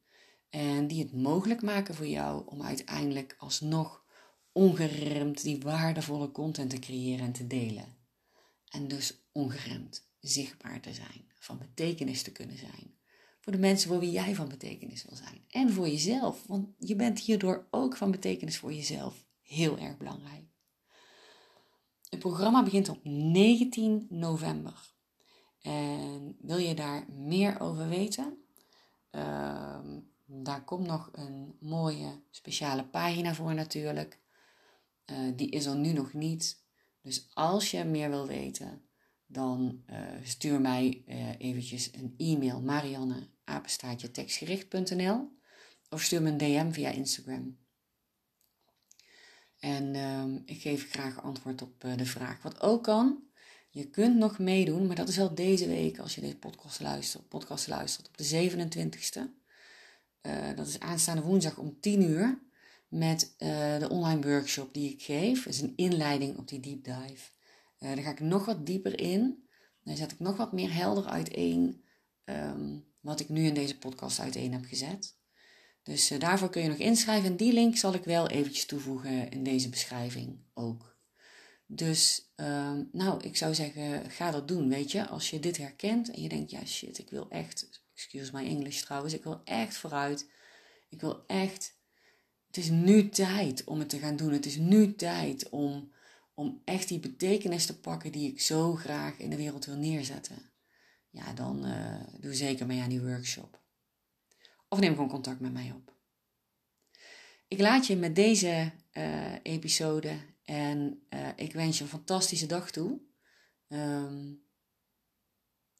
en 0.51 0.87
die 0.87 1.03
het 1.03 1.13
mogelijk 1.13 1.63
maken 1.63 1.95
voor 1.95 2.07
jou 2.07 2.43
om 2.47 2.63
uiteindelijk 2.63 3.37
alsnog 3.39 4.05
ongeremd 4.53 5.43
die 5.43 5.61
waardevolle 5.61 6.31
content 6.31 6.71
te 6.71 6.79
creëren 6.79 7.27
en 7.27 7.33
te 7.33 7.47
delen. 7.47 7.97
En 8.69 8.89
dus 8.89 9.29
ongeremd 9.33 10.06
zichtbaar 10.27 10.81
te 10.81 10.95
zijn, 10.95 11.31
van 11.39 11.59
betekenis 11.59 12.23
te 12.23 12.33
kunnen 12.33 12.59
zijn. 12.59 12.95
Voor 13.41 13.53
de 13.53 13.59
mensen 13.59 13.89
voor 13.89 13.99
wie 13.99 14.11
jij 14.11 14.35
van 14.35 14.49
betekenis 14.49 15.05
wil 15.05 15.17
zijn. 15.17 15.45
En 15.49 15.73
voor 15.73 15.89
jezelf, 15.89 16.47
want 16.47 16.69
je 16.79 16.97
bent 16.97 17.19
hierdoor 17.19 17.67
ook 17.71 17.97
van 17.97 18.11
betekenis 18.11 18.59
voor 18.59 18.73
jezelf. 18.73 19.25
Heel 19.43 19.79
erg 19.79 19.97
belangrijk. 19.97 20.45
Het 22.09 22.19
programma 22.19 22.63
begint 22.63 22.89
op 22.89 23.05
19 23.05 24.07
november. 24.09 24.95
En 25.61 26.37
wil 26.41 26.59
je 26.59 26.75
daar 26.75 27.11
meer 27.11 27.61
over 27.61 27.89
weten? 27.89 28.45
Uh, 29.11 29.81
daar 30.27 30.65
komt 30.65 30.87
nog 30.87 31.09
een 31.13 31.57
mooie 31.61 32.23
speciale 32.31 32.85
pagina 32.85 33.35
voor 33.35 33.55
natuurlijk. 33.55 34.21
Uh, 35.07 35.33
die 35.37 35.51
is 35.51 35.67
er 35.67 35.77
nu 35.77 35.93
nog 35.93 36.13
niet. 36.13 36.65
Dus 37.03 37.31
als 37.35 37.71
je 37.71 37.85
meer 37.85 38.11
wil 38.11 38.27
weten, 38.27 38.86
dan 39.27 39.83
uh, 39.91 39.97
stuur 40.23 40.61
mij 40.61 41.05
uh, 41.09 41.39
eventjes 41.39 41.91
een 41.93 42.15
e-mail 42.17 42.61
marianne 42.61 43.29
of 45.91 46.03
stuur 46.03 46.23
me 46.23 46.31
een 46.31 46.39
DM 46.39 46.71
via 46.71 46.91
Instagram. 46.91 47.59
En 49.59 49.95
uh, 49.95 50.25
ik 50.45 50.61
geef 50.61 50.91
graag 50.91 51.23
antwoord 51.23 51.63
op 51.63 51.85
uh, 51.85 51.97
de 51.97 52.07
vraag. 52.07 52.43
Wat 52.43 52.61
ook 52.61 52.83
kan, 52.83 53.23
je 53.71 53.91
kunt 53.91 54.17
nog 54.17 54.39
meedoen, 54.39 54.87
maar 54.87 54.97
dat 54.97 55.09
is 55.09 55.17
wel 55.17 55.35
deze 55.35 55.67
week 55.67 55.99
als 55.99 56.15
je 56.15 56.21
deze 56.21 56.39
podcast 56.39 56.81
luistert, 56.81 57.29
podcast 57.29 57.69
luistert 57.69 58.09
op 58.09 58.17
de 58.17 58.51
27e. 58.51 59.21
dat 60.57 60.67
is 60.67 60.81
aanstaande 60.81 61.23
woensdag 61.23 61.59
om 61.59 61.81
10 61.81 62.03
uur 62.03 62.45
met 62.89 63.35
de 63.79 63.87
online 63.91 64.21
workshop 64.21 64.75
die 64.75 64.93
ik 64.93 65.03
geef. 65.03 65.45
Dat 65.45 65.53
is 65.53 65.61
een 65.61 65.77
inleiding 65.77 66.37
op 66.37 66.49
die 66.49 66.61
deep 66.61 66.85
dive. 66.85 67.36
Uh, 67.79 67.95
daar 67.95 68.05
ga 68.05 68.11
ik 68.11 68.21
nog 68.21 68.45
wat 68.45 68.67
dieper 68.67 69.01
in. 69.01 69.49
Dan 69.83 69.97
zet 69.97 70.13
ik 70.13 70.19
nog 70.19 70.37
wat 70.37 70.53
meer 70.53 70.75
helder 70.75 71.07
uiteen 71.07 71.85
um, 72.25 72.85
wat 73.01 73.21
ik 73.21 73.29
nu 73.29 73.47
in 73.47 73.55
deze 73.55 73.79
podcast 73.79 74.21
uiteen 74.21 74.53
heb 74.53 74.65
gezet. 74.65 75.17
Dus 75.83 76.11
uh, 76.11 76.19
daarvoor 76.19 76.51
kun 76.51 76.63
je 76.63 76.69
nog 76.69 76.79
inschrijven. 76.79 77.31
En 77.31 77.37
die 77.37 77.53
link 77.53 77.77
zal 77.77 77.95
ik 77.95 78.05
wel 78.05 78.29
eventjes 78.29 78.67
toevoegen 78.67 79.31
in 79.31 79.43
deze 79.43 79.69
beschrijving 79.69 80.39
ook. 80.55 80.97
Dus, 81.67 82.33
um, 82.37 82.89
nou, 82.93 83.23
ik 83.23 83.37
zou 83.37 83.55
zeggen, 83.55 84.11
ga 84.11 84.31
dat 84.31 84.49
doen, 84.49 84.69
weet 84.69 84.93
je. 84.93 85.07
Als 85.07 85.31
je 85.31 85.41
dit 85.41 85.57
herkent 85.57 86.11
en 86.11 86.23
je 86.23 86.29
denkt, 86.29 86.51
ja 86.51 86.65
shit, 86.65 86.99
ik 86.99 87.11
wil 87.11 87.31
echt, 87.31 87.83
excuse 87.95 88.33
my 88.33 88.45
English 88.45 88.81
trouwens, 88.83 89.15
ik 89.15 89.25
wil 89.25 89.41
echt 89.45 89.77
vooruit. 89.77 90.31
Ik 90.89 91.01
wil 91.01 91.25
echt, 91.27 91.79
het 92.47 92.57
is 92.57 92.71
nu 92.71 93.09
tijd 93.09 93.65
om 93.65 93.79
het 93.79 93.89
te 93.89 93.99
gaan 93.99 94.17
doen. 94.17 94.33
Het 94.33 94.47
is 94.47 94.57
nu 94.57 94.95
tijd 94.95 95.49
om 95.49 95.93
om 96.37 96.63
echt 96.65 96.89
die 96.89 97.01
betekenis 97.01 97.67
te 97.67 97.81
pakken 97.81 98.13
die 98.13 98.33
ik 98.33 98.41
zo 98.41 98.75
graag 98.75 99.19
in 99.19 99.31
de 99.31 99.37
wereld 99.37 99.65
wil 99.65 99.77
neerzetten, 99.77 100.53
ja, 101.11 101.33
dan 101.33 101.67
uh, 101.67 102.01
doe 102.21 102.35
zeker 102.35 102.67
mee 102.67 102.81
aan 102.83 102.89
die 102.89 103.01
workshop. 103.01 103.63
Of 104.69 104.79
neem 104.79 104.95
gewoon 104.95 105.09
contact 105.09 105.41
met 105.41 105.53
mij 105.53 105.73
op. 105.73 105.95
Ik 107.49 107.59
laat 107.59 107.87
je 107.87 107.97
met 107.97 108.15
deze 108.15 108.73
uh, 108.93 109.35
episode 109.43 110.19
en 110.45 111.07
uh, 111.11 111.29
ik 111.37 111.53
wens 111.53 111.79
je 111.79 111.85
een 111.85 111.91
fantastische 111.91 112.47
dag 112.47 112.71
toe. 112.71 113.01
Um, 113.69 114.45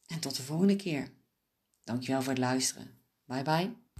en 0.07 0.19
tot 0.19 0.35
de 0.35 0.43
volgende 0.43 0.75
keer. 0.75 1.11
Dankjewel 1.83 2.21
voor 2.21 2.33
het 2.33 2.41
luisteren. 2.41 3.01
Bye 3.25 3.43
bye. 3.43 3.86